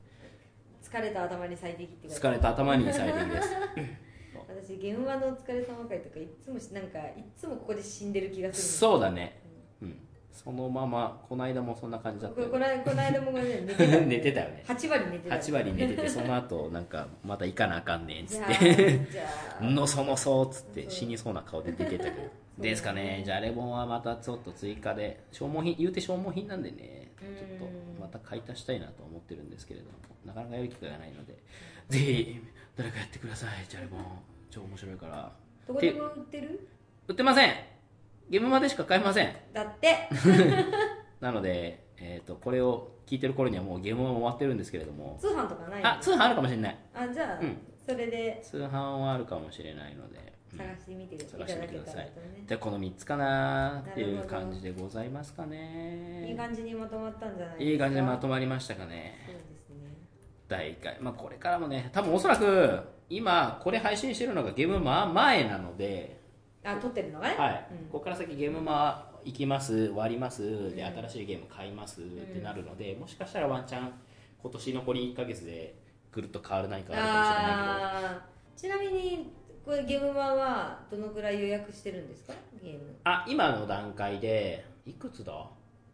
[0.82, 3.48] 疲れた頭に最適って疲れた頭に最適です。
[4.48, 9.40] 私ゲームはの疲れ様会とかいつもなんかいつもここで死んでる気がするそうだね。
[9.82, 13.64] うんそのままこの間もそんな感じだったこの間もね。
[13.66, 14.00] 寝てた。
[14.00, 14.64] 寝てたよね。
[14.66, 19.00] 8割寝てた8割寝ててその後なんかまた行かなあかんねんっつって。
[19.60, 22.16] のそのそっつって死にそうな顔で出てたけど。
[22.58, 27.66] ですかねじゃあレボンはまたちょっと追加で消耗品言うて消耗品なんでねちょっと
[27.98, 29.92] また買い足したいなと思ってるんですけれども
[30.26, 31.38] なかなかやる機会がないので
[31.88, 32.40] ぜひ
[32.76, 34.00] 誰かやってくださいじゃあレボン
[34.50, 35.32] 超面白いから。
[35.66, 36.68] どこでも売ってる？
[37.08, 37.54] 売ってません
[38.30, 39.34] ゲームまでしか買えません。
[39.52, 40.08] だって。
[41.20, 45.18] なので、えーと、これを聞いてる頃にはもうゲームは終わってるんですけれども。
[45.20, 46.78] 通販とかないあ通販あるかもしれない。
[46.94, 48.40] あじゃあ、うん、それで。
[48.42, 52.10] 通販はあるかもしれないので探してみてください、ください。
[52.46, 53.84] でこの3つかな？
[53.90, 56.28] っていう感じでございますかね。
[56.28, 57.72] いい感じにまとまったんじゃないですか？
[57.72, 59.18] いい感じにまとまりましたかね。
[59.26, 59.96] そうですね。
[60.46, 60.98] 第1回。
[61.00, 66.19] まあこれからもね多分おそらく今これ配信してるのがゲーム前なので
[66.64, 67.36] あ撮ってるのがね？
[67.36, 69.86] はい、うん、ここから先ゲームマ行きます。
[69.88, 73.92] 終わりますで新しいゲーム買いますってなるので、もしかしたらワンチャン
[74.42, 75.74] 今年残り1か月で
[76.12, 78.80] ぐるっと変わらないかあるかもしれないけど。
[78.80, 79.32] ちなみに
[79.64, 82.34] これゲームマはどのくらい予約してるんですか？
[82.62, 82.94] ゲーム。
[83.04, 85.32] あ今の段階でいくつだ？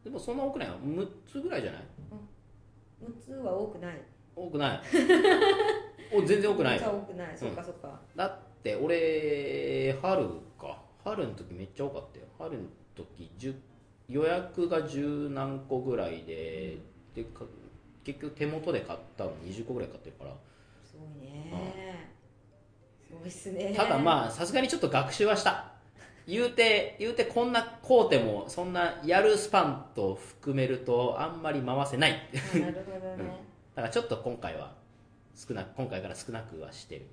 [0.05, 1.83] でもそんな多くないの6つぐらいじゃない
[3.03, 4.01] ？6つは多くない。
[4.35, 4.81] 多くない。
[6.15, 6.79] お全然多くない。
[6.79, 8.01] 多くない、そっかそっか。
[8.15, 10.25] だって俺春
[10.56, 10.56] か
[11.07, 12.27] 春の時めっちゃ多かったよ。
[12.37, 12.65] 春の
[12.97, 13.31] 時
[14.09, 16.79] 予約が十何個ぐらいで
[17.15, 17.25] で
[18.03, 20.33] 結局手元で買ったの20個ぐらい買ってるから。
[20.83, 22.11] すごいね、
[23.07, 23.73] すごいっすね。
[23.77, 25.73] ただまあさすがにちょっと学習はした。
[26.27, 32.29] 言うて言うてこんな工程もそんなやるスパンと含めるとあんまり回せない。
[32.55, 33.33] なるほどね、 うん、だ
[33.77, 34.75] からちょっと今回は
[35.37, 37.07] 少な今回から少なくはしてる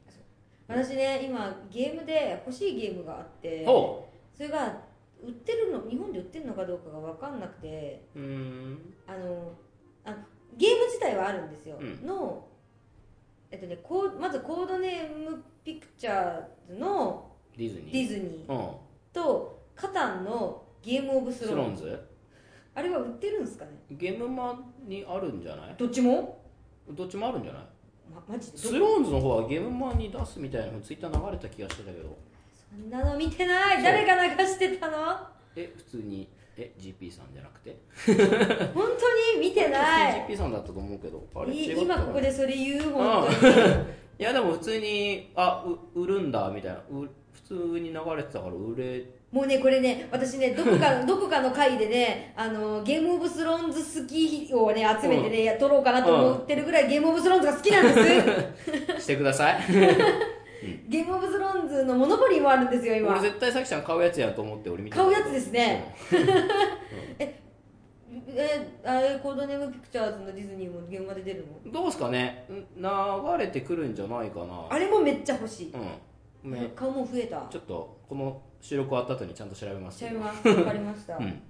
[0.67, 4.07] 私ね今ゲームで欲しいゲームがあってそ
[4.39, 4.77] れが
[5.23, 9.53] 売ってるの日本で売ってるのかどうかが分かんなくてあの
[10.05, 10.15] あ
[10.57, 12.45] ゲーム自体はあるんですよ、うん、の
[13.51, 17.93] えっとねこうまずコードネームピクチャーズのディズニー。
[17.93, 18.71] ディズニーうん。
[19.13, 21.75] とカタンのゲームオブススローン。
[21.75, 22.03] ズローンズ？
[22.75, 23.71] あれは売ってるんですかね？
[23.91, 25.75] ゲームマにあるんじゃない？
[25.77, 26.41] どっちも、
[26.89, 27.63] どっちもあるんじゃない？
[28.13, 32.15] ま、マジスローンズの方はゲームマに出すみたいなのツイッター流れた気がしてたけど。
[32.55, 33.83] そんなの見てない。
[33.83, 34.97] 誰が流してたの？
[35.55, 37.75] え普通にえ GP さんじゃなくて？
[38.73, 40.25] 本当に見てない。
[40.27, 41.23] GP さんだったと思うけど。
[41.35, 43.53] あれ今ここでそれ言う本うん当に
[44.19, 45.63] いやでも普通にあ
[45.95, 46.77] う売るんだみたいな。
[46.91, 49.03] う普通に流れてたから売れ
[49.33, 59.01] もうねこれね私ねどこか どこかの回でねあのゲームオブスローンズ好きをね集めてね、や撮ろうかなと思ってるぐらいゲームオブスローンズが好きなんです。
[59.01, 59.59] してください。
[60.87, 63.11] ゲームオブスローンズのモノポリーもあるんですよ今。
[63.11, 65.95] 俺絶対さきちゃん買うやつやと思って俺見てた買うやつですね。
[67.17, 67.39] え
[68.85, 71.71] あれコードネームピクチャーズのディズニーも現場で出るの？
[71.71, 72.45] どうすかね。
[72.51, 74.67] ん流れてくるんじゃないかな。
[74.69, 75.73] あれもめっちゃ欲しい、
[76.43, 77.47] うん、ね、顔も増えた。
[77.49, 80.47] ちょっとこの収録終わった後にちゃんと調べますしちゃいます。
[80.47, 81.41] わかりました、うん。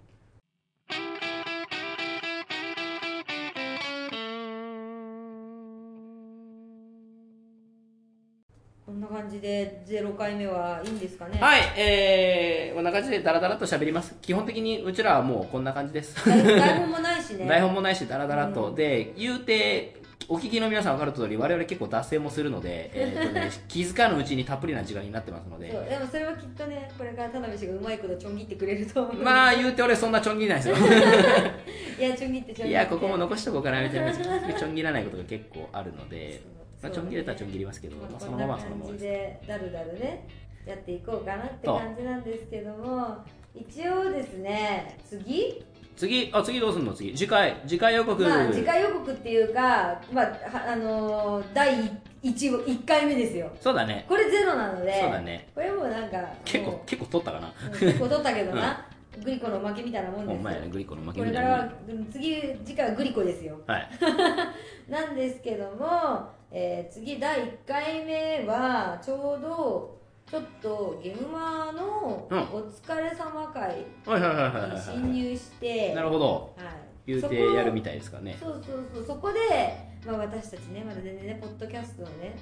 [8.84, 11.38] こんな感じで0回目はいいんですかね？
[11.40, 14.16] はい、えー、こんな感じでダラダラと喋ります。
[14.20, 16.16] 基本的にうちらはもうこんな感じです。
[16.28, 17.46] 台台本もないしね。
[17.48, 25.72] 台本もないしダラダラと、で言うてお聞きの皆さん分かる通り我々結構脱線もするので、えーとね、 気づかぬうちにたっぷりな時間になってますので。
[25.72, 29.16] そうでもそれはきっとねこれから田辺氏がうまいことちょん切ってくれると思う。
[29.24, 30.76] まあ言うて俺そんなちょん切りないですよ。
[32.00, 32.68] いやちょん切ってちょん切って。
[32.70, 36.42] いやここも残しとこうかなみたいなちょん切らないことが結構あるので、
[36.82, 40.28] まあ、ちょん切れたらちょん切りますけど、まあ、そのままはそのままでだるだるね
[40.66, 43.18] やっていこうかなって感じなんですけども
[43.56, 45.64] 一応ですね次？
[45.96, 46.94] 次あ次どうすんの？
[46.94, 47.14] 次。
[47.16, 51.76] 次回次回予告、まあ次回予告っていうかまあはあのー第
[52.24, 53.52] 1, 1回目ですよ。
[53.60, 54.06] そうだね。
[54.08, 55.00] これゼロなので。
[55.02, 55.50] そうだね。
[55.54, 57.48] これもうなんか結構も結構取ったかな。
[57.48, 58.86] ううん結構取ったけどな、
[59.24, 60.40] グリコの負けみたいなもんですよ。
[60.40, 63.60] お前やねグリコの負けこみたいなれからはうん次次回はグリコですよ。
[63.68, 63.90] はい。
[64.90, 70.03] なんですけども、えー次第1回目はちょうど
[70.34, 72.40] ちょっとゲムマのうん。
[72.40, 76.56] お疲れ様会には侵入して、いなるほど。
[76.58, 76.66] はい、
[77.06, 78.36] 言うそこてやるみたいですからね。
[78.42, 79.06] そうそうそう。
[79.06, 79.40] そこで、
[80.08, 82.36] まあ、私たちねまだ全然ねポッドキャストのね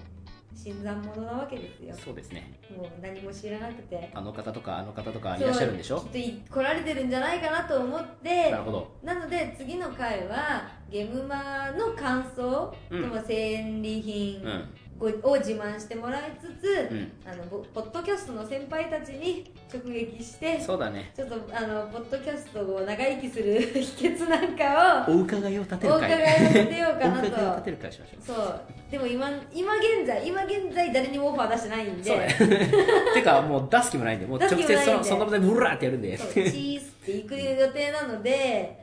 [0.55, 1.93] 新参者なわけですよ。
[1.93, 2.57] そうですね。
[2.73, 4.09] もう何も知らなくて。
[4.13, 5.99] あの方とかあの方とかいらっしゃるんでしょ？
[5.99, 8.51] きっとい来られてるんじゃないかなと思って。
[8.51, 8.89] なるほど。
[9.03, 13.01] なので次の回はゲムマの感想、うん。
[13.01, 14.69] でも戦利品うん。
[14.80, 17.11] ごを自慢してもらいつつ、うん。
[17.25, 21.11] あのぼポッドキャストの先輩たちに直撃してそうだね。
[21.15, 28.23] ちょっとあのポッドキャストを長生きする 秘訣なんかをお伺いを立てるお伺い会を立てようかなお伺いを立とてる会しましょう。
[28.23, 28.61] そう。
[28.91, 32.03] でも今今現在今現在誰にもオファー出してないんで。
[32.03, 32.69] そうね
[33.15, 34.25] てかもう出す気もないんで。
[34.25, 36.17] もう直接そのその場でブラーってやるんで。
[36.17, 38.80] チーズって行く予定なので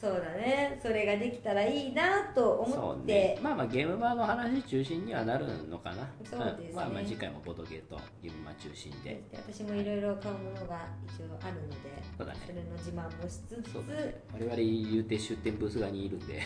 [0.00, 0.78] そうだね。
[0.80, 3.38] それができたらいいなと思って、ね。
[3.42, 6.08] まあまあゲームマの話中心にはなるのかな。
[6.22, 6.72] そうですね。
[6.72, 9.20] んまあまあ次回もボードゲーとゲームマ中心で。
[9.32, 11.76] 私もいろいろ買うものが一応あるので
[12.16, 12.40] そうだね。
[12.46, 13.74] それの自慢もしつつ。
[13.74, 14.22] ね。
[14.32, 16.42] 我々言うて出店ブース側にいるんで。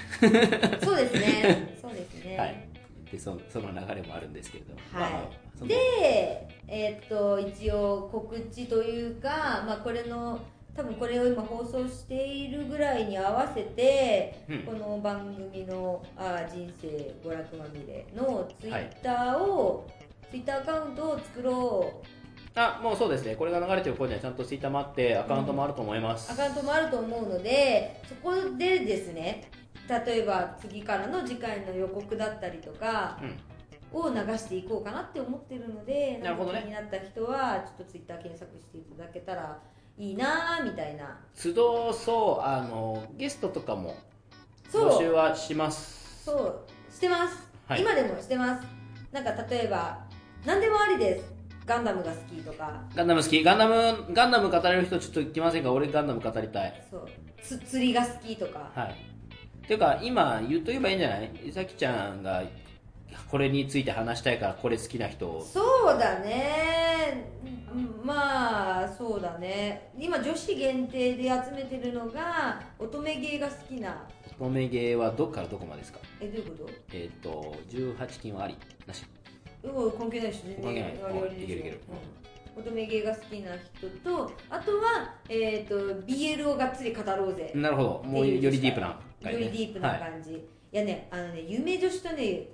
[0.82, 1.76] そうですね。
[1.78, 2.68] そうですね、はい。
[3.10, 4.72] でそその流れもあるんですけれど。
[4.72, 5.12] もはい。
[5.12, 10.40] まあで、えーっと一応告知というか、まあ、これの
[10.74, 14.58] 多分これを今放送しているぐらいに合わせて、うん。
[14.60, 16.88] この番組の「あー人生
[17.22, 19.86] 娯楽まみれ」のツイッターを、
[20.30, 22.06] ツイッターアカウントを作ろう。
[22.54, 23.36] あもうそうですね。
[23.36, 29.50] これが流れてる頃にはちゃんとツイッターもあってアカウントもあると思います、アカウントもあると思うのでそこでですね
[29.88, 33.38] 例えば次からの次回の予告だったりとかうん。
[33.94, 36.60] を流していこうかなって思ってるのでなるほどね。
[36.60, 39.60] んか気になった人はちょっとツイッター検索していただけたら
[40.02, 41.16] いいなーみたいな。
[41.40, 43.94] 都度そうあのゲストとかも
[44.72, 46.24] 募集はします。
[46.24, 46.92] そう。
[46.92, 47.82] してます、はい。
[47.82, 48.66] 今でもしてます。
[49.12, 50.00] なんか例えば
[50.44, 51.32] 何でもありです。
[51.64, 52.82] ガンダムが好きとか。
[52.96, 53.44] ガンダム好き。
[53.44, 55.70] ガンダムガンダム語れる人ちょっと来ませんか？
[55.70, 56.84] 俺ガンダム語りたい。
[56.90, 57.08] そう。
[57.40, 58.72] つ釣りが好きとか。
[58.74, 58.96] はい。
[59.68, 61.30] ていうか今言うと言えばいいんじゃない？
[61.46, 62.42] いさきちゃんが
[63.30, 65.42] これについて話したいからこれ好きな人を。
[65.44, 67.30] そうだね。
[67.74, 69.90] うんまあそうだね。
[69.98, 74.06] 今女子限定で集めてるのが乙女芸が好きな。
[74.38, 76.00] 乙女芸はどっからどこまでですか？
[76.20, 76.70] えどういうこと？
[76.92, 78.56] えっ、と18金はあり
[78.86, 79.04] なし。
[79.62, 80.92] うん関係ないし全然関係ない。
[81.44, 81.80] いけるいける。
[82.56, 82.62] うん。
[82.62, 87.52] 乙女芸が好きな人とあとは、えー、と BL をがっつり語ろうぜ。
[87.54, 88.02] なるほど。
[88.04, 90.00] もうよりディープなよりディープなはい。
[90.00, 90.42] 感じ、い、
[90.72, 92.48] やねあのね夢女子とね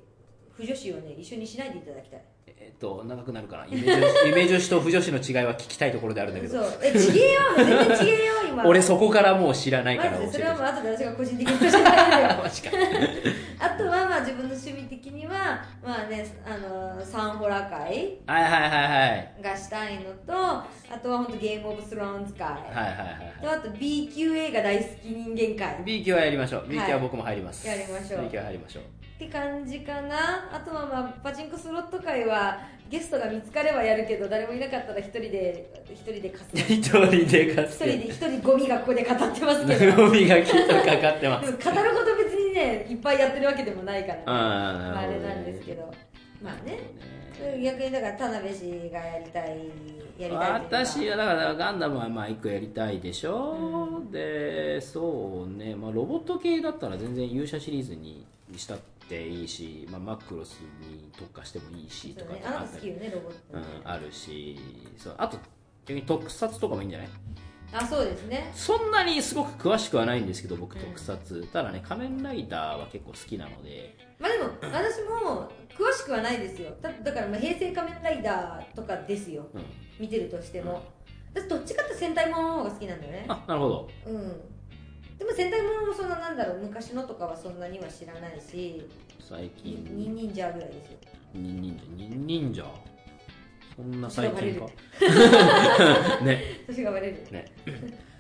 [0.59, 2.21] 不女子をね一緒にしないでいただきたい。
[2.61, 3.67] えっと長くなるかな。
[3.69, 6.61] 夢女子 夢女子と不女子の違いは聞きたいところであるんだけど。
[6.61, 6.81] そう。
[6.83, 8.65] えちげえよ全然ちげえよ今。
[8.67, 13.35] 俺そこからもう知らないからそれはもうう後で私が個人的に教えてあげるよ。
[13.61, 19.35] あとはまあ自分の趣味的にはまあねあのサンホラ会はいはいはいはい。
[19.43, 20.67] がしたいのとあ
[21.01, 25.85] とは本当ゲームオブスローンズ会、はいはいはいとあと B 級映画大好き人間会。
[25.85, 26.65] B 級はやりましょう。
[26.67, 28.23] B 級はいは僕も入ります、やりましょう。
[28.23, 28.83] B 級は入りましょう
[29.19, 30.49] って感じかな。
[30.55, 39.97] あとはまあパチンコスロット会はゲストが見つかればやるけど誰もいなかったら一人で一人で貸す 一人でか一つ人で一人ゴミがここで語ってますけど。
[40.07, 41.51] ゴミがきっとかかってます。
[41.51, 45.93] 語ること別にねいっぱいやってるわけでもないから、ね、あああれなんですけど。
[46.41, 46.79] まあね。
[47.61, 49.59] 逆にだから田辺氏がやりたい
[50.19, 58.75] やりたい私はだからガンダムはまあ1個やりたいでしょ、でそうね、まあ、ロボット系だったら全然勇者シリーズにした
[59.09, 63.01] っていいし、まあ、マクロスに特化してもいいしとかあったりうん、
[63.85, 64.61] あるし
[64.99, 65.39] そうあと
[65.87, 67.09] 逆に特撮とかもいいんじゃない？
[67.73, 68.51] あそうですね。
[68.55, 73.97] そんなにすごく詳しくはないんですけど僕特撮、ただね仮面ライダーは結構好きなので。
[74.19, 76.71] まあでも私も詳しくはないですよ。
[76.83, 79.47] だだからまあ平成仮面ライダーとかですよ。
[79.55, 79.63] うん。
[79.99, 80.83] 見てるとしても。
[81.35, 83.25] 私どっちかって戦隊ものの方が好きなんだよね。
[83.29, 83.91] あなるほど。
[84.07, 84.33] うん
[85.19, 88.87] でも戦隊ものもそんななんだろう昔のとかはそんなには知らないし
[89.21, 89.85] 最ニ近。
[89.97, 90.99] ニンニンジャーぐらいですよ。
[91.35, 92.65] 忍忍者忍忍者
[93.77, 94.67] そんな最近か。
[96.25, 96.63] ね。
[96.67, 97.25] 年がバレる。
[97.31, 97.45] ね。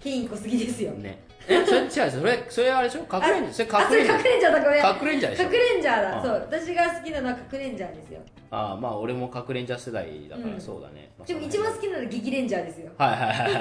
[0.00, 0.92] ケイン小杉ですよ。
[0.92, 3.06] ねえそれ違うそれそれあれでしょ？
[3.12, 4.80] 隠れんじゃそれあそれ隠れんじゃ隠れんじゃーだごめん。
[4.84, 5.42] 隠れんじゃでしょ？
[5.44, 6.18] 隠れんじゃーだ。
[6.18, 6.32] あそう。
[6.50, 8.20] 私が好きなのは隠れんじゃーですよ。
[8.50, 10.54] ああまあ俺も隠れんじゃ世代だかうん。
[10.54, 12.90] らそうだね、まあでも一番好きなのはギギレンジャーですよ。
[12.96, 13.52] はいはいはいはい。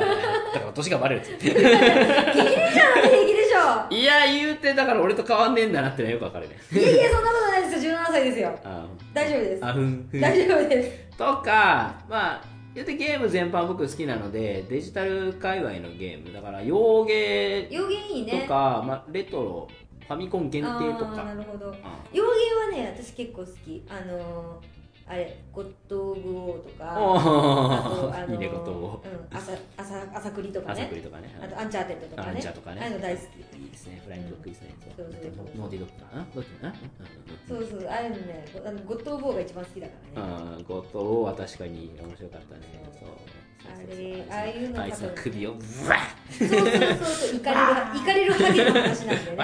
[0.54, 1.46] だから年がバレるっつって。
[1.50, 6.56] ギギレンジャーなんて平気でしょいや言うてだから俺と変わんねえんだなってのはよくわかるね。
[6.72, 7.94] いやいやそんなことないですよ。
[7.96, 8.60] 17歳ですよ。
[8.64, 9.66] あ大丈夫です。
[9.66, 10.22] あふんふん。
[10.22, 11.18] 大丈夫です。
[11.18, 12.42] とかまあ
[12.78, 18.42] 言うてゲーム全般僕好きなのでデジタル界隈のゲームだから洋ゲー洋ゲーいいね。
[18.42, 19.68] とか、まあ、レトロ
[20.08, 21.24] ファミコン限定とか。
[21.24, 21.74] なるほど。
[21.84, 23.84] あ洋ゲーはね私結構好き。
[23.90, 24.77] あのー
[25.10, 28.72] あれゴッド・オブ・ウォーとか あとあのーいいねこと。
[28.72, 31.34] をうん、アサアサアサクリとかアサね、クリとかね。
[31.42, 32.30] あとアンチャーテッドとかね。
[32.30, 32.82] アンチャーとかね。
[32.82, 33.58] ああいうの大好き。
[33.58, 34.02] いいですね。
[34.04, 34.76] フライングドッグいいですね。
[34.98, 36.28] ノーティドッグかな？
[36.36, 36.74] どっちかな？
[37.48, 40.34] そうそうああいうのねあのゴッド・オブ・ウォーが一番好きだからね。
[40.58, 42.62] うんゴッドは確かに面白かったね
[43.00, 43.10] そう。
[43.70, 45.98] あれああいうのあいつの首をブワ
[46.30, 49.38] そうそうそうそうイカれるイカれるハゲの話なんでね。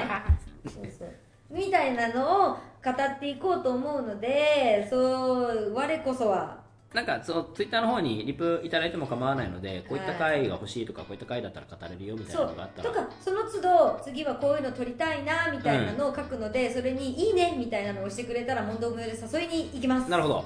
[0.74, 1.10] そうそう
[1.54, 2.58] みたいなのを語
[2.92, 6.62] っていこうと思うのでそう我こそは。
[6.92, 12.90] ッなんかそのツイッターの方にリプいただいても構わないのでこういった回が欲しいとかこういった回だったら語れるよみたいなのがあったら。
[12.90, 20.10] とかその都度次はこういうの撮りたいなみたいなのを書くので、それに「いいね」みたいなのを押してくれたら問答無用で誘いに行きます。
[20.10, 20.46] なるほど。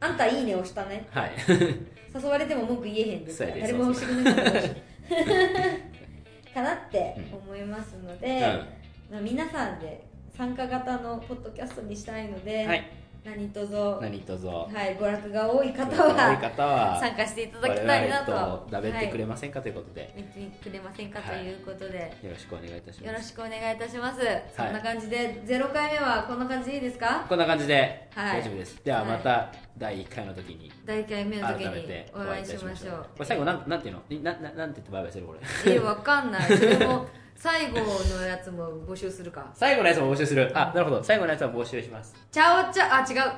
[0.00, 1.06] あんたいいね押したね。
[1.10, 1.32] はい。
[2.14, 3.38] 誘われても文句言えへんです。
[3.38, 4.62] から誰も押してくれなかったら
[6.52, 8.40] かなって思いますので、
[9.10, 12.90] まあ、皆さんで参加型のポッドキャストにしたいので、はい。
[13.24, 14.48] 何卒は何卒。
[14.84, 18.32] い、娯楽が多い方は方は参加していただきたいなと。
[18.32, 24.20] 我々とだべってくれはませんかということで、い、見てくれませんかということで、よろしくお願いいたしよろますしくお願いいたします、
[24.56, 27.24] そんな感じで0回目はこんな感じでいいですか？
[27.28, 28.40] こんな感じではい。
[28.40, 33.06] 大丈夫です、ではまた第1回の時に第1回目の時にお会いしましょう。
[33.14, 34.02] これ最後なんなんていうの？
[34.24, 35.74] なななんて言ってバイバイするこれ？
[35.74, 36.42] えわかんない。
[36.42, 37.06] それも
[37.42, 39.44] 最後のやつも募集するか。
[39.52, 40.48] 最後のやつも募集する。
[40.54, 41.02] あなるほど。
[41.02, 42.14] 最後のやつは募集します。
[42.30, 43.32] チャオチャあ違う。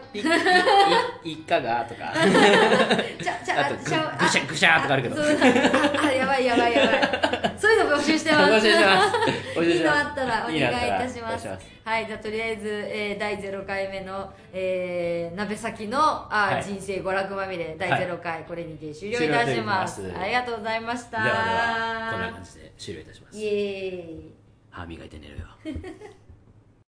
[1.27, 2.13] いいかがとか。
[2.13, 3.89] チャチャあとぐ
[4.29, 5.17] しゃぐしゃとかあるけど。
[5.19, 7.55] ああやばいやばいやばい。
[7.57, 8.53] そういうの募集してます。
[8.53, 9.71] 募集して ます。
[9.71, 11.49] いいのあったらお願いいたします。
[11.49, 16.63] はいじゃあとりあえず、えー第0回目の、えー鍋先のあ、はい。
[16.63, 18.03] 人生娯楽まみれ第はい。
[18.03, 20.13] 0回、これにて終了いたします。
[20.19, 21.23] ありがとうございました。
[21.23, 23.39] ではではこんな感じで終了いたします
[23.95, 24.35] イエーイ
[24.71, 25.47] 歯磨いて寝るよ